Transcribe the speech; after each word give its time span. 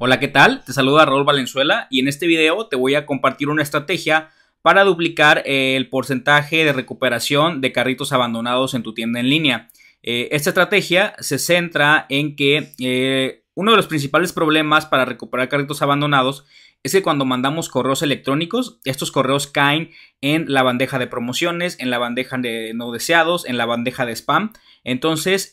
Hola, 0.00 0.20
¿qué 0.20 0.28
tal? 0.28 0.62
Te 0.64 0.72
saluda 0.72 1.04
Raúl 1.04 1.24
Valenzuela 1.24 1.88
y 1.90 1.98
en 1.98 2.06
este 2.06 2.28
video 2.28 2.68
te 2.68 2.76
voy 2.76 2.94
a 2.94 3.04
compartir 3.04 3.48
una 3.48 3.64
estrategia 3.64 4.30
para 4.62 4.84
duplicar 4.84 5.42
eh, 5.44 5.74
el 5.74 5.88
porcentaje 5.88 6.64
de 6.64 6.72
recuperación 6.72 7.60
de 7.60 7.72
carritos 7.72 8.12
abandonados 8.12 8.74
en 8.74 8.84
tu 8.84 8.94
tienda 8.94 9.18
en 9.18 9.28
línea. 9.28 9.70
Eh, 10.04 10.28
esta 10.30 10.50
estrategia 10.50 11.16
se 11.18 11.40
centra 11.40 12.06
en 12.10 12.36
que 12.36 12.74
eh, 12.78 13.42
uno 13.54 13.72
de 13.72 13.76
los 13.76 13.88
principales 13.88 14.32
problemas 14.32 14.86
para 14.86 15.04
recuperar 15.04 15.48
carritos 15.48 15.82
abandonados 15.82 16.44
es 16.84 16.92
que 16.92 17.02
cuando 17.02 17.24
mandamos 17.24 17.68
correos 17.68 18.02
electrónicos, 18.02 18.78
estos 18.84 19.10
correos 19.10 19.48
caen 19.48 19.90
en 20.20 20.44
la 20.46 20.62
bandeja 20.62 21.00
de 21.00 21.08
promociones, 21.08 21.76
en 21.80 21.90
la 21.90 21.98
bandeja 21.98 22.38
de 22.38 22.70
no 22.72 22.92
deseados, 22.92 23.46
en 23.46 23.58
la 23.58 23.66
bandeja 23.66 24.06
de 24.06 24.14
spam. 24.14 24.52
Entonces, 24.84 25.50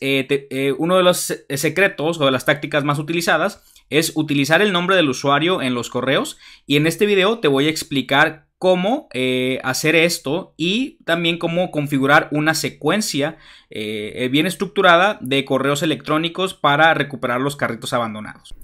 uno 0.78 0.96
de 0.96 1.02
los 1.02 1.34
secretos 1.48 2.20
o 2.20 2.24
de 2.26 2.30
las 2.30 2.46
tácticas 2.46 2.84
más 2.84 3.00
utilizadas 3.00 3.64
es 3.90 4.12
utilizar 4.14 4.62
el 4.62 4.72
nombre 4.72 4.96
del 4.96 5.08
usuario 5.08 5.62
en 5.62 5.74
los 5.74 5.90
correos 5.90 6.38
y 6.66 6.76
en 6.76 6.86
este 6.86 7.06
video 7.06 7.38
te 7.38 7.48
voy 7.48 7.66
a 7.66 7.70
explicar 7.70 8.46
cómo 8.58 9.08
eh, 9.12 9.60
hacer 9.64 9.94
esto 9.96 10.54
y 10.56 10.98
también 11.04 11.38
cómo 11.38 11.70
configurar 11.70 12.28
una 12.32 12.54
secuencia 12.54 13.36
eh, 13.70 14.28
bien 14.32 14.46
estructurada 14.46 15.18
de 15.20 15.44
correos 15.44 15.82
electrónicos 15.82 16.54
para 16.54 16.94
recuperar 16.94 17.40
los 17.40 17.56
carritos 17.56 17.92
abandonados. 17.92 18.54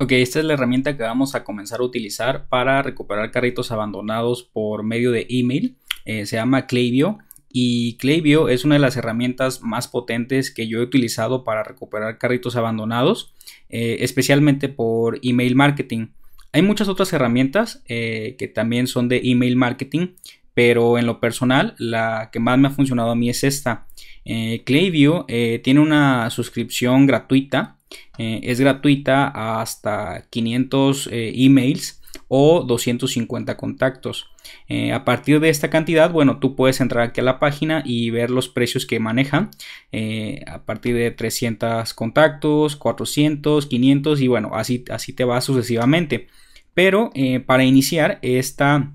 Ok, 0.00 0.12
esta 0.12 0.38
es 0.38 0.44
la 0.44 0.52
herramienta 0.52 0.96
que 0.96 1.02
vamos 1.02 1.34
a 1.34 1.42
comenzar 1.42 1.80
a 1.80 1.82
utilizar 1.82 2.46
para 2.48 2.82
recuperar 2.82 3.32
carritos 3.32 3.72
abandonados 3.72 4.44
por 4.44 4.84
medio 4.84 5.10
de 5.10 5.26
email. 5.28 5.76
Eh, 6.04 6.24
se 6.24 6.36
llama 6.36 6.66
Klaviyo 6.66 7.18
y 7.50 7.96
Klaviyo 7.96 8.48
es 8.48 8.64
una 8.64 8.74
de 8.74 8.80
las 8.80 8.96
herramientas 8.96 9.62
más 9.62 9.88
potentes 9.88 10.50
que 10.50 10.68
yo 10.68 10.78
he 10.78 10.82
utilizado 10.82 11.44
para 11.44 11.62
recuperar 11.62 12.18
carritos 12.18 12.56
abandonados, 12.56 13.32
eh, 13.70 13.98
especialmente 14.00 14.68
por 14.68 15.18
email 15.22 15.54
marketing. 15.54 16.08
Hay 16.52 16.62
muchas 16.62 16.88
otras 16.88 17.12
herramientas 17.12 17.82
eh, 17.88 18.36
que 18.38 18.48
también 18.48 18.86
son 18.86 19.08
de 19.08 19.20
email 19.24 19.56
marketing, 19.56 20.08
pero 20.54 20.98
en 20.98 21.06
lo 21.06 21.20
personal 21.20 21.74
la 21.78 22.30
que 22.32 22.40
más 22.40 22.58
me 22.58 22.68
ha 22.68 22.72
funcionado 22.72 23.10
a 23.10 23.16
mí 23.16 23.30
es 23.30 23.44
esta. 23.44 23.86
Eh, 24.24 24.62
Klaviyo 24.64 25.24
tiene 25.62 25.80
una 25.80 26.28
suscripción 26.30 27.06
gratuita, 27.06 27.76
es 28.18 28.60
gratuita 28.60 29.60
hasta 29.60 30.26
500 30.28 31.08
emails 31.12 31.97
o 32.28 32.62
250 32.62 33.56
contactos. 33.56 34.30
Eh, 34.68 34.92
a 34.92 35.04
partir 35.04 35.40
de 35.40 35.48
esta 35.48 35.70
cantidad, 35.70 36.10
bueno, 36.10 36.38
tú 36.38 36.54
puedes 36.54 36.80
entrar 36.80 37.08
aquí 37.08 37.20
a 37.20 37.24
la 37.24 37.38
página 37.38 37.82
y 37.84 38.10
ver 38.10 38.30
los 38.30 38.48
precios 38.48 38.86
que 38.86 39.00
manejan 39.00 39.50
eh, 39.92 40.42
a 40.46 40.64
partir 40.64 40.94
de 40.94 41.10
300 41.10 41.92
contactos, 41.94 42.76
400, 42.76 43.66
500 43.66 44.20
y 44.20 44.28
bueno, 44.28 44.50
así, 44.54 44.84
así 44.90 45.12
te 45.12 45.24
va 45.24 45.40
sucesivamente. 45.40 46.28
Pero 46.74 47.10
eh, 47.14 47.40
para 47.40 47.64
iniciar 47.64 48.18
esta, 48.22 48.92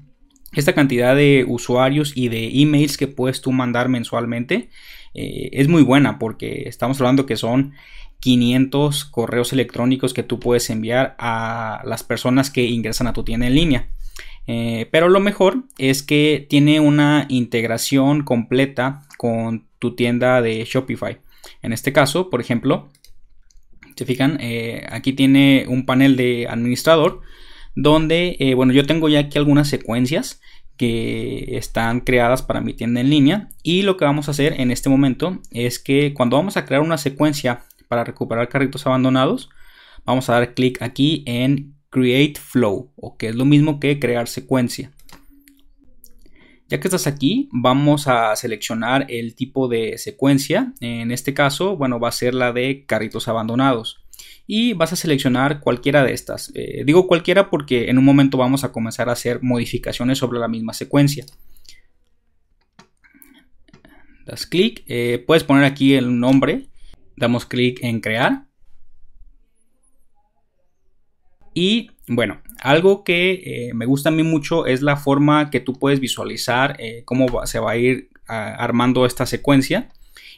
esta 0.53 0.73
cantidad 0.73 1.15
de 1.15 1.45
usuarios 1.47 2.13
y 2.15 2.29
de 2.29 2.61
emails 2.61 2.97
que 2.97 3.07
puedes 3.07 3.41
tú 3.41 3.51
mandar 3.51 3.89
mensualmente 3.89 4.69
es 5.15 5.67
muy 5.67 5.83
buena 5.83 6.17
porque 6.17 6.63
estamos 6.65 6.99
hablando 6.99 7.27
que 7.27 7.37
son 7.37 7.73
500 8.23 9.03
correos 9.03 9.51
electrónicos 9.51 10.13
que 10.13 10.23
tú 10.23 10.39
puedes 10.39 10.69
enviar 10.69 11.13
a 11.19 11.81
las 11.83 12.03
personas 12.03 12.49
que 12.49 12.63
ingresan 12.63 13.07
a 13.07 13.13
tu 13.13 13.25
tienda 13.25 13.47
en 13.47 13.55
línea. 13.55 13.89
Eh, 14.47 14.87
pero 14.91 15.09
lo 15.09 15.19
mejor 15.19 15.65
es 15.77 16.03
que 16.03 16.47
tiene 16.49 16.79
una 16.79 17.25
integración 17.27 18.23
completa 18.23 19.01
con 19.17 19.65
tu 19.77 19.97
tienda 19.97 20.41
de 20.41 20.63
Shopify. 20.63 21.17
En 21.61 21.73
este 21.73 21.91
caso, 21.91 22.29
por 22.29 22.39
ejemplo, 22.39 22.89
se 23.97 24.05
fijan, 24.05 24.37
eh, 24.39 24.87
aquí 24.89 25.11
tiene 25.11 25.65
un 25.67 25.85
panel 25.85 26.15
de 26.15 26.47
administrador 26.47 27.19
donde, 27.75 28.37
eh, 28.39 28.53
bueno, 28.53 28.71
yo 28.71 28.85
tengo 28.85 29.09
ya 29.09 29.19
aquí 29.19 29.37
algunas 29.37 29.67
secuencias 29.67 30.39
que 30.77 31.57
están 31.57 31.99
creadas 31.99 32.41
para 32.41 32.61
mi 32.61 32.73
tienda 32.73 33.01
en 33.01 33.09
línea 33.09 33.49
y 33.63 33.81
lo 33.81 33.97
que 33.97 34.05
vamos 34.05 34.29
a 34.29 34.31
hacer 34.31 34.61
en 34.61 34.71
este 34.71 34.89
momento 34.89 35.39
es 35.51 35.77
que 35.77 36.13
cuando 36.13 36.37
vamos 36.37 36.55
a 36.55 36.65
crear 36.65 36.81
una 36.81 36.97
secuencia 36.97 37.63
para 37.93 38.03
recuperar 38.03 38.49
carritos 38.49 38.87
abandonados, 38.87 39.49
vamos 40.03 40.27
a 40.27 40.33
dar 40.33 40.55
clic 40.55 40.81
aquí 40.81 41.23
en 41.27 41.75
Create 41.91 42.39
Flow, 42.39 42.91
o 42.95 43.17
que 43.17 43.27
es 43.27 43.35
lo 43.35 43.45
mismo 43.45 43.79
que 43.79 43.99
crear 43.99 44.27
secuencia. 44.27 44.91
Ya 46.69 46.79
que 46.79 46.87
estás 46.87 47.05
aquí, 47.05 47.49
vamos 47.51 48.07
a 48.07 48.35
seleccionar 48.35 49.05
el 49.09 49.35
tipo 49.35 49.67
de 49.67 49.99
secuencia. 49.99 50.73
En 50.81 51.11
este 51.11 51.35
caso, 51.35 51.77
bueno, 51.77 51.99
va 51.99 52.09
a 52.09 52.13
ser 52.13 52.33
la 52.33 52.51
de 52.51 52.83
carritos 52.87 53.27
abandonados. 53.27 54.03
Y 54.47 54.73
vas 54.73 54.91
a 54.91 54.95
seleccionar 54.95 55.59
cualquiera 55.59 56.03
de 56.03 56.13
estas. 56.13 56.51
Eh, 56.55 56.81
digo 56.87 57.05
cualquiera 57.05 57.51
porque 57.51 57.91
en 57.91 57.99
un 57.99 58.05
momento 58.05 58.39
vamos 58.39 58.63
a 58.63 58.71
comenzar 58.71 59.07
a 59.07 59.11
hacer 59.11 59.43
modificaciones 59.43 60.17
sobre 60.17 60.39
la 60.39 60.47
misma 60.47 60.73
secuencia. 60.73 61.27
Das 64.25 64.47
clic, 64.47 64.83
eh, 64.87 65.23
puedes 65.27 65.43
poner 65.43 65.65
aquí 65.65 65.93
el 65.93 66.19
nombre 66.19 66.72
damos 67.15 67.45
clic 67.45 67.83
en 67.83 67.99
crear. 67.99 68.47
Y 71.53 71.91
bueno, 72.07 72.41
algo 72.61 73.03
que 73.03 73.33
eh, 73.33 73.73
me 73.73 73.85
gusta 73.85 74.09
a 74.09 74.11
mí 74.11 74.23
mucho 74.23 74.65
es 74.65 74.81
la 74.81 74.97
forma 74.97 75.49
que 75.49 75.59
tú 75.59 75.73
puedes 75.73 75.99
visualizar 75.99 76.75
eh, 76.79 77.03
cómo 77.05 77.45
se 77.45 77.59
va 77.59 77.71
a 77.71 77.77
ir 77.77 78.09
armando 78.27 79.05
esta 79.05 79.25
secuencia. 79.25 79.89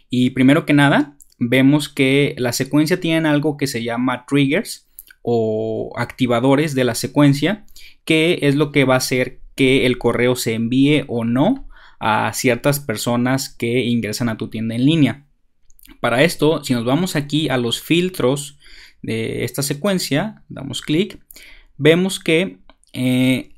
Y 0.09 0.31
primero 0.31 0.65
que 0.65 0.73
nada, 0.73 1.17
vemos 1.39 1.89
que 1.89 2.35
la 2.37 2.51
secuencia 2.51 2.99
tiene 2.99 3.29
algo 3.29 3.57
que 3.57 3.67
se 3.67 3.83
llama 3.83 4.25
triggers 4.27 4.89
o 5.21 5.93
activadores 5.97 6.75
de 6.75 6.83
la 6.83 6.95
secuencia, 6.95 7.65
que 8.03 8.39
es 8.43 8.55
lo 8.55 8.71
que 8.71 8.85
va 8.85 8.95
a 8.95 8.97
hacer 8.97 9.39
que 9.55 9.85
el 9.85 9.97
correo 9.97 10.35
se 10.35 10.53
envíe 10.53 11.05
o 11.07 11.23
no 11.23 11.67
a 11.99 12.31
ciertas 12.33 12.79
personas 12.79 13.49
que 13.49 13.85
ingresan 13.85 14.29
a 14.29 14.37
tu 14.37 14.49
tienda 14.49 14.75
en 14.75 14.85
línea. 14.85 15.24
Para 15.99 16.23
esto, 16.23 16.63
si 16.63 16.73
nos 16.73 16.85
vamos 16.85 17.15
aquí 17.15 17.49
a 17.49 17.57
los 17.57 17.81
filtros 17.81 18.57
de 19.01 19.43
esta 19.43 19.61
secuencia, 19.61 20.43
damos 20.49 20.81
clic, 20.81 21.19
vemos 21.77 22.19
que 22.19 22.57
eh, 22.93 23.51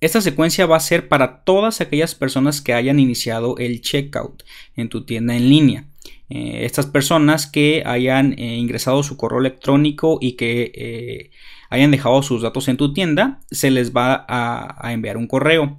esta 0.00 0.20
secuencia 0.20 0.66
va 0.66 0.76
a 0.76 0.80
ser 0.80 1.08
para 1.08 1.44
todas 1.44 1.80
aquellas 1.80 2.14
personas 2.14 2.60
que 2.60 2.74
hayan 2.74 3.00
iniciado 3.00 3.56
el 3.58 3.80
checkout 3.80 4.44
en 4.76 4.88
tu 4.88 5.04
tienda 5.04 5.36
en 5.36 5.48
línea. 5.48 5.88
Eh, 6.28 6.64
estas 6.64 6.86
personas 6.86 7.46
que 7.46 7.82
hayan 7.86 8.32
eh, 8.38 8.56
ingresado 8.56 9.02
su 9.02 9.16
correo 9.16 9.40
electrónico 9.40 10.18
y 10.20 10.32
que 10.32 11.30
hayan 11.70 11.90
dejado 11.90 12.22
sus 12.22 12.42
datos 12.42 12.68
en 12.68 12.76
tu 12.76 12.92
tienda, 12.92 13.40
se 13.50 13.70
les 13.70 13.92
va 13.92 14.24
a 14.28 14.92
enviar 14.92 15.16
un 15.16 15.26
correo. 15.26 15.78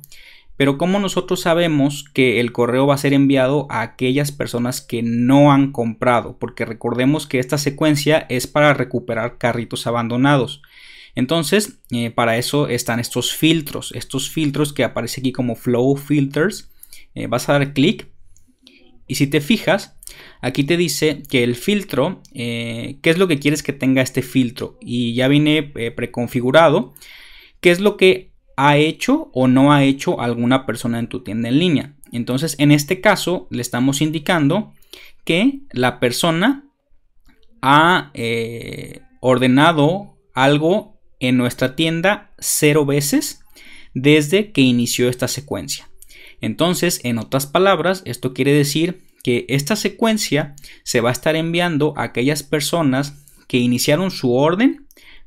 Pero 0.57 0.77
¿cómo 0.77 0.99
nosotros 0.99 1.41
sabemos 1.41 2.05
que 2.13 2.39
el 2.39 2.53
correo 2.53 2.87
va 2.87 2.95
a 2.95 2.99
ser 2.99 3.13
enviado 3.13 3.67
a 3.69 3.81
aquellas 3.81 4.31
personas 4.31 4.79
que 4.81 5.03
no 5.03 5.51
han 5.51 5.71
comprado? 5.71 6.37
Porque 6.39 6.63
recordemos 6.63 7.27
que 7.27 7.39
esta 7.39 7.57
secuencia 7.57 8.25
es 8.29 8.47
para 8.47 8.73
recuperar 8.73 9.37
carritos 9.37 9.85
abandonados. 9.85 10.61
Entonces, 11.13 11.79
eh, 11.91 12.11
para 12.11 12.37
eso 12.37 12.67
están 12.67 12.99
estos 12.99 13.33
filtros, 13.33 13.91
estos 13.93 14.29
filtros 14.29 14.73
que 14.73 14.83
aparece 14.83 15.21
aquí 15.21 15.31
como 15.31 15.55
flow 15.55 15.95
filters. 15.97 16.69
Eh, 17.15 17.27
vas 17.27 17.49
a 17.49 17.53
dar 17.53 17.73
clic 17.73 18.07
y 19.07 19.15
si 19.15 19.27
te 19.27 19.41
fijas, 19.41 19.97
aquí 20.41 20.63
te 20.63 20.77
dice 20.77 21.23
que 21.29 21.43
el 21.43 21.55
filtro, 21.55 22.21
eh, 22.33 22.97
¿qué 23.01 23.09
es 23.09 23.17
lo 23.17 23.27
que 23.27 23.39
quieres 23.39 23.61
que 23.61 23.73
tenga 23.73 24.01
este 24.01 24.21
filtro? 24.21 24.77
Y 24.81 25.13
ya 25.15 25.27
viene 25.27 25.63
preconfigurado. 25.63 26.93
¿Qué 27.61 27.71
es 27.71 27.79
lo 27.79 27.97
que 27.97 28.34
ha 28.57 28.77
hecho 28.77 29.29
o 29.33 29.47
no 29.47 29.73
ha 29.73 29.83
hecho 29.83 30.21
alguna 30.21 30.65
persona 30.65 30.99
en 30.99 31.07
tu 31.07 31.23
tienda 31.23 31.49
en 31.49 31.59
línea. 31.59 31.95
Entonces, 32.11 32.55
en 32.59 32.71
este 32.71 33.01
caso, 33.01 33.47
le 33.49 33.61
estamos 33.61 34.01
indicando 34.01 34.73
que 35.25 35.59
la 35.71 35.99
persona 35.99 36.69
ha 37.61 38.11
eh, 38.13 39.01
ordenado 39.21 40.17
algo 40.33 40.99
en 41.19 41.37
nuestra 41.37 41.75
tienda 41.75 42.33
cero 42.37 42.85
veces 42.85 43.41
desde 43.93 44.51
que 44.51 44.61
inició 44.61 45.09
esta 45.09 45.27
secuencia. 45.27 45.89
Entonces, 46.41 47.01
en 47.03 47.17
otras 47.17 47.47
palabras, 47.47 48.03
esto 48.05 48.33
quiere 48.33 48.53
decir 48.53 49.03
que 49.23 49.45
esta 49.49 49.75
secuencia 49.75 50.55
se 50.83 51.01
va 51.01 51.09
a 51.09 51.13
estar 51.13 51.35
enviando 51.35 51.93
a 51.97 52.03
aquellas 52.03 52.43
personas 52.43 53.25
que 53.47 53.57
iniciaron 53.57 54.11
su 54.11 54.33
orden 54.33 54.85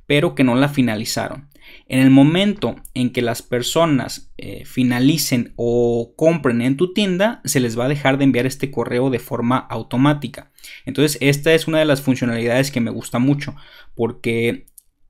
pero 0.08 0.34
que 0.34 0.42
no 0.42 0.56
la 0.56 0.70
finalizaron. 0.70 1.48
En 1.88 2.00
el 2.00 2.10
momento 2.10 2.76
en 2.92 3.10
que 3.10 3.22
las 3.22 3.40
personas 3.40 4.30
eh, 4.36 4.64
finalicen 4.66 5.54
o 5.56 6.12
compren 6.16 6.60
en 6.60 6.76
tu 6.76 6.92
tienda, 6.92 7.40
se 7.46 7.60
les 7.60 7.78
va 7.78 7.86
a 7.86 7.88
dejar 7.88 8.18
de 8.18 8.24
enviar 8.24 8.44
este 8.44 8.70
correo 8.70 9.08
de 9.08 9.18
forma 9.18 9.56
automática. 9.56 10.52
Entonces, 10.84 11.16
esta 11.22 11.54
es 11.54 11.66
una 11.66 11.78
de 11.78 11.86
las 11.86 12.02
funcionalidades 12.02 12.70
que 12.70 12.82
me 12.82 12.90
gusta 12.90 13.18
mucho 13.18 13.56
porque 13.94 14.66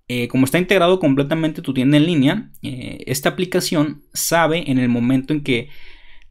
eh, 0.07 0.29
como 0.29 0.45
está 0.45 0.59
integrado 0.59 1.01
completamente 1.01 1.63
tu 1.63 1.75
tienda 1.75 1.97
en 1.97 2.07
línea, 2.07 2.51
eh, 2.63 3.03
esta 3.07 3.31
aplicación 3.31 4.05
sabe 4.15 4.71
en 4.71 4.79
el 4.79 4.89
momento 4.89 5.33
en 5.33 5.43
que 5.43 5.71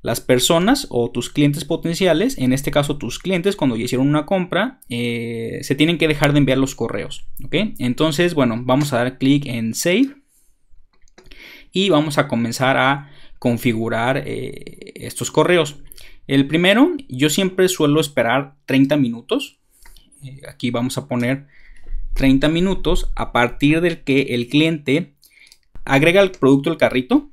las 0.02 0.22
personas 0.22 0.88
o 0.90 1.12
tus 1.12 1.30
clientes 1.30 1.66
potenciales, 1.66 2.38
en 2.38 2.54
este 2.54 2.72
caso 2.72 2.98
tus 2.98 3.20
clientes 3.20 3.58
cuando 3.58 3.76
ya 3.76 3.84
hicieron 3.84 4.08
una 4.08 4.26
compra, 4.26 4.80
se 4.88 5.76
tienen 5.76 5.98
que 5.98 6.08
dejar 6.08 6.32
de 6.32 6.40
enviar 6.40 6.60
los 6.60 6.76
correos. 6.76 7.28
¿ok? 7.44 7.56
Entonces, 7.80 8.34
bueno, 8.34 8.62
vamos 8.64 8.94
a 8.94 8.98
dar 8.98 9.18
clic 9.18 9.46
en 9.48 9.74
Save 9.74 10.16
y 11.72 11.90
vamos 11.90 12.18
a 12.18 12.28
comenzar 12.28 12.78
a 12.78 13.12
configurar 13.40 14.24
eh, 14.26 14.94
estos 14.96 15.32
correos. 15.32 15.78
El 16.28 16.48
primero, 16.48 16.92
yo 17.08 17.30
siempre 17.30 17.70
suelo 17.70 18.02
esperar 18.02 18.56
30 18.66 18.98
minutos. 18.98 19.60
Eh, 20.24 20.42
aquí 20.50 20.72
vamos 20.72 20.98
a 20.98 21.08
poner 21.08 21.48
30 22.14 22.50
minutos 22.50 23.12
a 23.16 23.32
partir 23.32 23.82
del 23.82 24.04
que 24.04 24.22
el 24.34 24.48
cliente 24.50 25.14
agrega 25.86 26.22
el 26.22 26.32
producto 26.32 26.70
al 26.70 26.78
carrito 26.78 27.30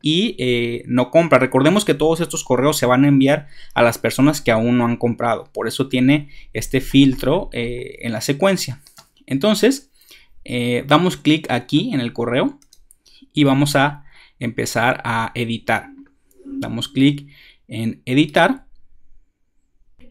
y 0.00 0.34
eh, 0.38 0.84
no 0.86 1.10
compra. 1.10 1.38
Recordemos 1.38 1.84
que 1.84 1.94
todos 1.94 2.20
estos 2.20 2.44
correos 2.44 2.76
se 2.78 2.86
van 2.86 3.04
a 3.04 3.08
enviar 3.08 3.48
a 3.74 3.82
las 3.82 3.98
personas 3.98 4.40
que 4.40 4.50
aún 4.50 4.78
no 4.78 4.86
han 4.86 4.96
comprado. 4.96 5.50
Por 5.52 5.68
eso 5.68 5.88
tiene 5.88 6.30
este 6.52 6.80
filtro 6.80 7.50
en 7.52 8.12
la 8.12 8.20
secuencia. 8.20 8.82
Entonces, 9.26 9.90
damos 10.86 11.16
clic 11.16 11.48
aquí 11.50 11.92
en 11.92 12.00
el 12.00 12.12
correo 12.12 12.58
y 13.32 13.44
vamos 13.44 13.76
a 13.76 14.04
empezar 14.38 15.00
a 15.04 15.32
editar. 15.34 15.90
Damos 16.44 16.88
clic 16.88 17.28
en 17.68 18.02
editar. 18.04 18.66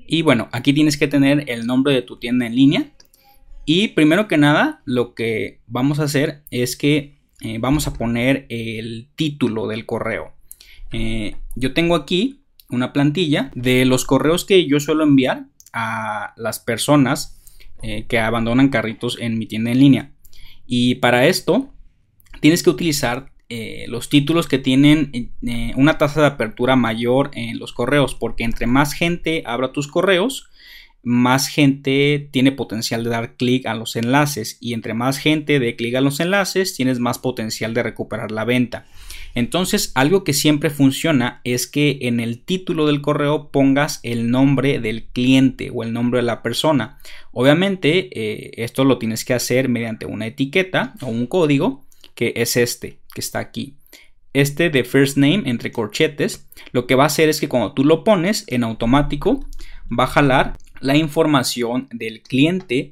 Y 0.08 0.22
bueno, 0.24 0.50
aquí 0.52 0.74
tienes 0.74 0.98
que 0.98 1.08
tener 1.08 1.50
el 1.50 1.66
nombre 1.66 1.94
de 1.94 2.02
tu 2.02 2.18
tienda 2.18 2.46
en 2.46 2.56
línea. 2.56 2.92
Y 3.66 3.90
primero 3.90 4.28
que 4.28 4.38
nada, 4.38 4.82
lo 4.86 5.14
que 5.14 5.62
vamos 5.68 6.00
a 6.00 6.04
hacer 6.04 6.44
es 6.50 6.76
que 6.76 7.20
eh, 7.42 7.58
vamos 7.60 7.88
a 7.88 7.94
poner 7.94 8.46
el 8.50 9.10
título 9.16 9.68
del 9.68 9.86
correo. 9.86 10.34
Eh, 10.92 11.36
yo 11.56 11.74
tengo 11.74 11.96
aquí 11.96 12.44
una 12.70 12.94
plantilla 12.94 13.52
de 13.56 13.86
los 13.86 14.06
correos 14.06 14.46
que 14.46 14.66
yo 14.68 14.80
suelo 14.80 15.04
enviar 15.04 15.48
a 15.74 16.34
las 16.38 16.60
personas 16.60 17.42
eh, 17.82 18.06
que 18.08 18.20
abandonan 18.20 18.70
carritos 18.70 19.18
en 19.20 19.38
mi 19.38 19.46
tienda 19.46 19.72
en 19.72 19.80
línea. 19.80 20.12
Y 20.68 20.96
para 20.96 21.28
esto 21.28 21.74
tienes 22.42 22.64
que 22.64 22.70
utilizar 22.70 23.32
eh, 23.48 23.86
los 23.88 24.10
títulos 24.10 24.48
que 24.48 24.60
tienen 24.60 25.32
eh, 25.46 25.74
una 25.76 25.98
tasa 25.98 26.22
de 26.22 26.28
apertura 26.28 26.76
mayor 26.76 27.32
en 27.34 27.60
los 27.60 27.74
correos, 27.74 28.16
porque 28.16 28.44
entre 28.44 28.68
más 28.68 28.94
gente 28.94 29.44
abra 29.46 29.72
tus 29.72 29.88
correos, 29.88 30.50
más 31.04 31.48
gente 31.48 32.30
tiene 32.32 32.52
potencial 32.52 33.04
de 33.04 33.10
dar 33.10 33.36
clic 33.36 33.66
a 33.66 33.74
los 33.74 33.96
enlaces 33.96 34.58
y 34.62 34.74
entre 34.74 34.94
más 34.94 35.18
gente 35.18 35.60
dé 35.60 35.76
clic 35.76 35.96
a 35.96 36.02
los 36.02 36.20
enlaces, 36.20 36.76
tienes 36.76 37.00
más 37.00 37.20
potencial 37.20 37.74
de 37.74 37.84
recuperar 37.84 38.32
la 38.32 38.46
venta. 38.46 38.86
Entonces, 39.34 39.92
algo 39.96 40.24
que 40.24 40.34
siempre 40.34 40.70
funciona 40.70 41.42
es 41.44 41.68
que 41.68 42.00
en 42.02 42.20
el 42.20 42.40
título 42.40 42.86
del 42.86 43.02
correo 43.02 43.50
pongas 43.50 44.00
el 44.04 44.30
nombre 44.30 44.80
del 44.80 45.06
cliente 45.06 45.72
o 45.74 45.84
el 45.84 45.94
nombre 45.94 46.20
de 46.20 46.26
la 46.26 46.42
persona. 46.42 47.00
Obviamente, 47.32 48.10
eh, 48.12 48.52
esto 48.64 48.84
lo 48.84 48.98
tienes 48.98 49.26
que 49.26 49.34
hacer 49.34 49.70
mediante 49.70 50.06
una 50.06 50.28
etiqueta 50.28 50.94
o 51.02 51.08
un 51.08 51.28
código 51.28 51.86
que 52.16 52.34
es 52.36 52.58
este, 52.58 53.00
que 53.14 53.22
está 53.22 53.40
aquí. 53.40 53.78
Este 54.34 54.70
de 54.70 54.84
first 54.84 55.18
name 55.18 55.44
entre 55.46 55.72
corchetes, 55.72 56.48
lo 56.72 56.88
que 56.88 56.96
va 56.96 57.04
a 57.04 57.08
hacer 57.08 57.28
es 57.28 57.42
que 57.42 57.50
cuando 57.50 57.74
tú 57.74 57.84
lo 57.84 58.04
pones 58.04 58.46
en 58.48 58.64
automático, 58.64 59.46
va 59.98 60.06
a 60.06 60.08
jalar 60.08 60.58
la 60.80 60.96
información 60.96 61.90
del 61.92 62.22
cliente 62.22 62.92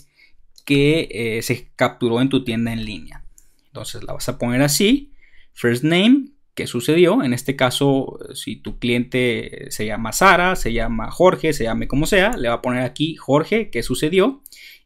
que 0.66 1.08
eh, 1.12 1.42
se 1.42 1.70
capturó 1.76 2.22
en 2.22 2.30
tu 2.30 2.44
tienda 2.44 2.74
en 2.74 2.84
línea. 2.84 3.24
Entonces 3.68 4.04
la 4.04 4.14
vas 4.14 4.28
a 4.28 4.38
poner 4.38 4.62
así, 4.62 5.14
first 5.54 5.84
name, 5.84 6.32
¿qué 6.56 6.68
sucedió? 6.68 7.24
En 7.24 7.34
este 7.34 7.56
caso, 7.56 8.20
si 8.34 8.58
tu 8.58 8.78
cliente 8.78 9.68
se 9.70 9.86
llama 9.86 10.12
Sara, 10.12 10.58
se 10.58 10.74
llama 10.74 11.10
Jorge, 11.10 11.54
se 11.54 11.64
llame 11.64 11.88
como 11.88 12.06
sea, 12.06 12.36
le 12.36 12.50
va 12.50 12.56
a 12.56 12.62
poner 12.62 12.84
aquí 12.84 13.16
Jorge, 13.16 13.70
¿qué 13.70 13.82
sucedió? 13.82 14.44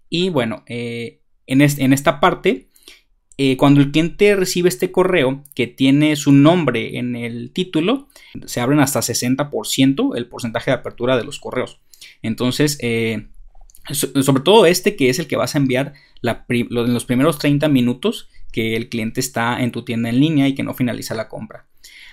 Y 0.08 0.30
bueno, 0.30 0.64
eh, 0.68 1.20
en 1.48 1.62
esta 1.62 2.20
parte 2.20 2.70
eh, 3.38 3.58
cuando 3.58 3.82
el 3.82 3.92
cliente 3.92 4.36
recibe 4.36 4.70
este 4.70 4.92
correo 4.92 5.44
que 5.56 5.66
tiene 5.68 6.16
su 6.16 6.32
nombre 6.32 6.98
en 7.00 7.16
el 7.16 7.52
título, 7.52 8.08
se 8.46 8.62
abren 8.62 8.80
hasta 8.80 9.00
60% 9.00 10.16
el 10.16 10.28
porcentaje 10.28 10.72
de 10.72 10.78
apertura 10.78 11.18
de 11.18 11.24
los 11.24 11.40
correos. 11.40 11.80
Entonces, 12.22 12.78
eh, 12.82 13.28
sobre 13.92 14.44
todo 14.44 14.66
este 14.66 14.96
que 14.96 15.10
es 15.10 15.20
el 15.20 15.28
que 15.28 15.36
vas 15.36 15.56
a 15.56 15.58
enviar 15.58 15.94
en 16.22 16.68
los 16.70 17.06
primeros 17.06 17.40
30 17.40 17.68
minutos 17.70 18.30
que 18.52 18.76
el 18.76 18.88
cliente 18.88 19.20
está 19.20 19.62
en 19.62 19.72
tu 19.72 19.84
tienda 19.84 20.10
en 20.10 20.20
línea 20.20 20.48
y 20.48 20.56
que 20.56 20.64
no 20.64 20.74
finaliza 20.74 21.16
la 21.16 21.28
compra. 21.28 21.66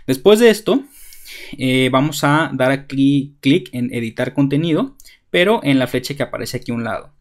Después 0.07 0.39
de 0.41 0.51
esto, 0.51 0.85
eh, 1.59 1.91
vamos 1.93 2.25
a 2.25 2.51
dar 2.55 2.87
clic 2.87 3.69
en 3.73 3.95
editar 3.95 4.33
contenido, 4.33 4.97
pero 5.29 5.61
en 5.63 5.79
la 5.79 5.87
flecha 5.87 6.15
que 6.15 6.23
aparece 6.23 6.57
aquí 6.57 6.73
a 6.73 6.75
un 6.75 6.85
lado. 6.85 7.13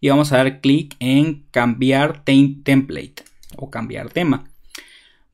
Y 0.00 0.08
vamos 0.08 0.32
a 0.32 0.38
dar 0.38 0.60
clic 0.60 0.96
en 0.98 1.44
cambiar 1.50 2.24
template 2.24 3.23
o 3.56 3.70
cambiar 3.70 4.10
tema. 4.10 4.50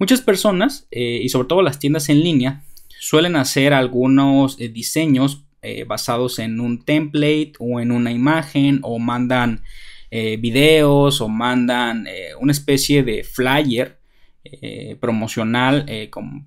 Muchas 0.01 0.23
personas, 0.23 0.89
eh, 0.91 1.21
y 1.23 1.29
sobre 1.29 1.47
todo 1.47 1.61
las 1.61 1.79
tiendas 1.79 2.09
en 2.09 2.21
línea, 2.21 2.63
suelen 2.99 3.37
hacer 3.37 3.75
algunos 3.75 4.59
eh, 4.59 4.71
diseños 4.71 5.45
eh, 5.61 5.85
basados 5.85 6.39
en 6.39 6.59
un 6.59 6.87
template 6.87 7.53
o 7.59 7.81
en 7.81 7.93
una 7.93 8.11
imagen 8.11 8.81
o 8.83 8.99
mandan 8.99 9.63
videos 10.11 11.21
o 11.21 11.29
mandan 11.29 12.05
una 12.41 12.51
especie 12.51 13.05
de 13.05 13.23
flyer 13.23 14.01
promocional 14.99 15.87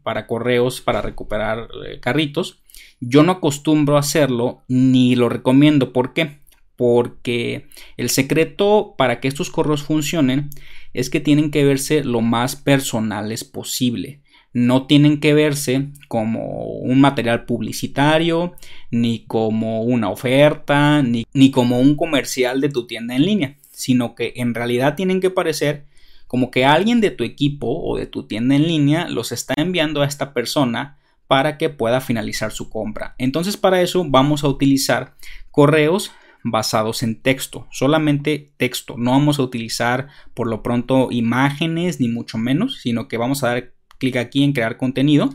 para 0.03 0.27
correos 0.27 0.81
para 0.81 1.01
recuperar 1.01 1.69
carritos. 2.01 2.61
Yo 2.99 3.23
no 3.23 3.31
acostumbro 3.31 3.95
a 3.95 4.01
hacerlo 4.01 4.63
ni 4.67 5.15
lo 5.15 5.29
recomiendo. 5.29 5.93
¿Por 5.93 6.13
qué? 6.13 6.39
Porque 6.75 7.67
el 7.95 8.09
secreto 8.09 8.95
para 8.97 9.21
que 9.21 9.29
estos 9.29 9.49
correos 9.49 9.83
funcionen 9.83 10.49
es 10.93 11.09
que 11.09 11.19
tienen 11.19 11.51
que 11.51 11.65
verse 11.65 12.03
lo 12.03 12.21
más 12.21 12.55
personales 12.55 13.43
posible. 13.43 14.21
No 14.53 14.85
tienen 14.85 15.19
que 15.19 15.33
verse 15.33 15.87
como 16.07 16.65
un 16.77 17.01
material 17.01 17.45
publicitario, 17.45 18.53
ni 18.91 19.25
como 19.25 19.81
una 19.81 20.09
oferta, 20.09 21.01
ni, 21.01 21.25
ni 21.33 21.49
como 21.49 21.79
un 21.79 21.95
comercial 21.95 22.61
de 22.61 22.69
tu 22.69 22.85
tienda 22.85 23.15
en 23.15 23.25
línea, 23.25 23.57
sino 23.71 24.13
que 24.13 24.33
en 24.35 24.53
realidad 24.53 24.95
tienen 24.95 25.21
que 25.21 25.31
parecer 25.31 25.85
como 26.27 26.51
que 26.51 26.65
alguien 26.65 27.01
de 27.01 27.11
tu 27.11 27.23
equipo 27.23 27.67
o 27.83 27.97
de 27.97 28.07
tu 28.07 28.23
tienda 28.23 28.55
en 28.55 28.67
línea 28.67 29.07
los 29.07 29.31
está 29.31 29.53
enviando 29.57 30.01
a 30.01 30.07
esta 30.07 30.33
persona 30.33 30.97
para 31.27 31.57
que 31.57 31.69
pueda 31.69 32.01
finalizar 32.01 32.51
su 32.51 32.69
compra. 32.69 33.15
Entonces 33.17 33.57
para 33.57 33.81
eso 33.81 34.05
vamos 34.07 34.43
a 34.43 34.47
utilizar 34.47 35.15
correos 35.51 36.11
basados 36.43 37.03
en 37.03 37.21
texto, 37.21 37.67
solamente 37.71 38.53
texto. 38.57 38.95
No 38.97 39.11
vamos 39.11 39.39
a 39.39 39.43
utilizar 39.43 40.09
por 40.33 40.47
lo 40.47 40.61
pronto 40.61 41.09
imágenes 41.11 41.99
ni 41.99 42.09
mucho 42.09 42.37
menos, 42.37 42.81
sino 42.81 43.07
que 43.07 43.17
vamos 43.17 43.43
a 43.43 43.49
dar 43.49 43.73
clic 43.97 44.17
aquí 44.17 44.43
en 44.43 44.53
crear 44.53 44.77
contenido. 44.77 45.29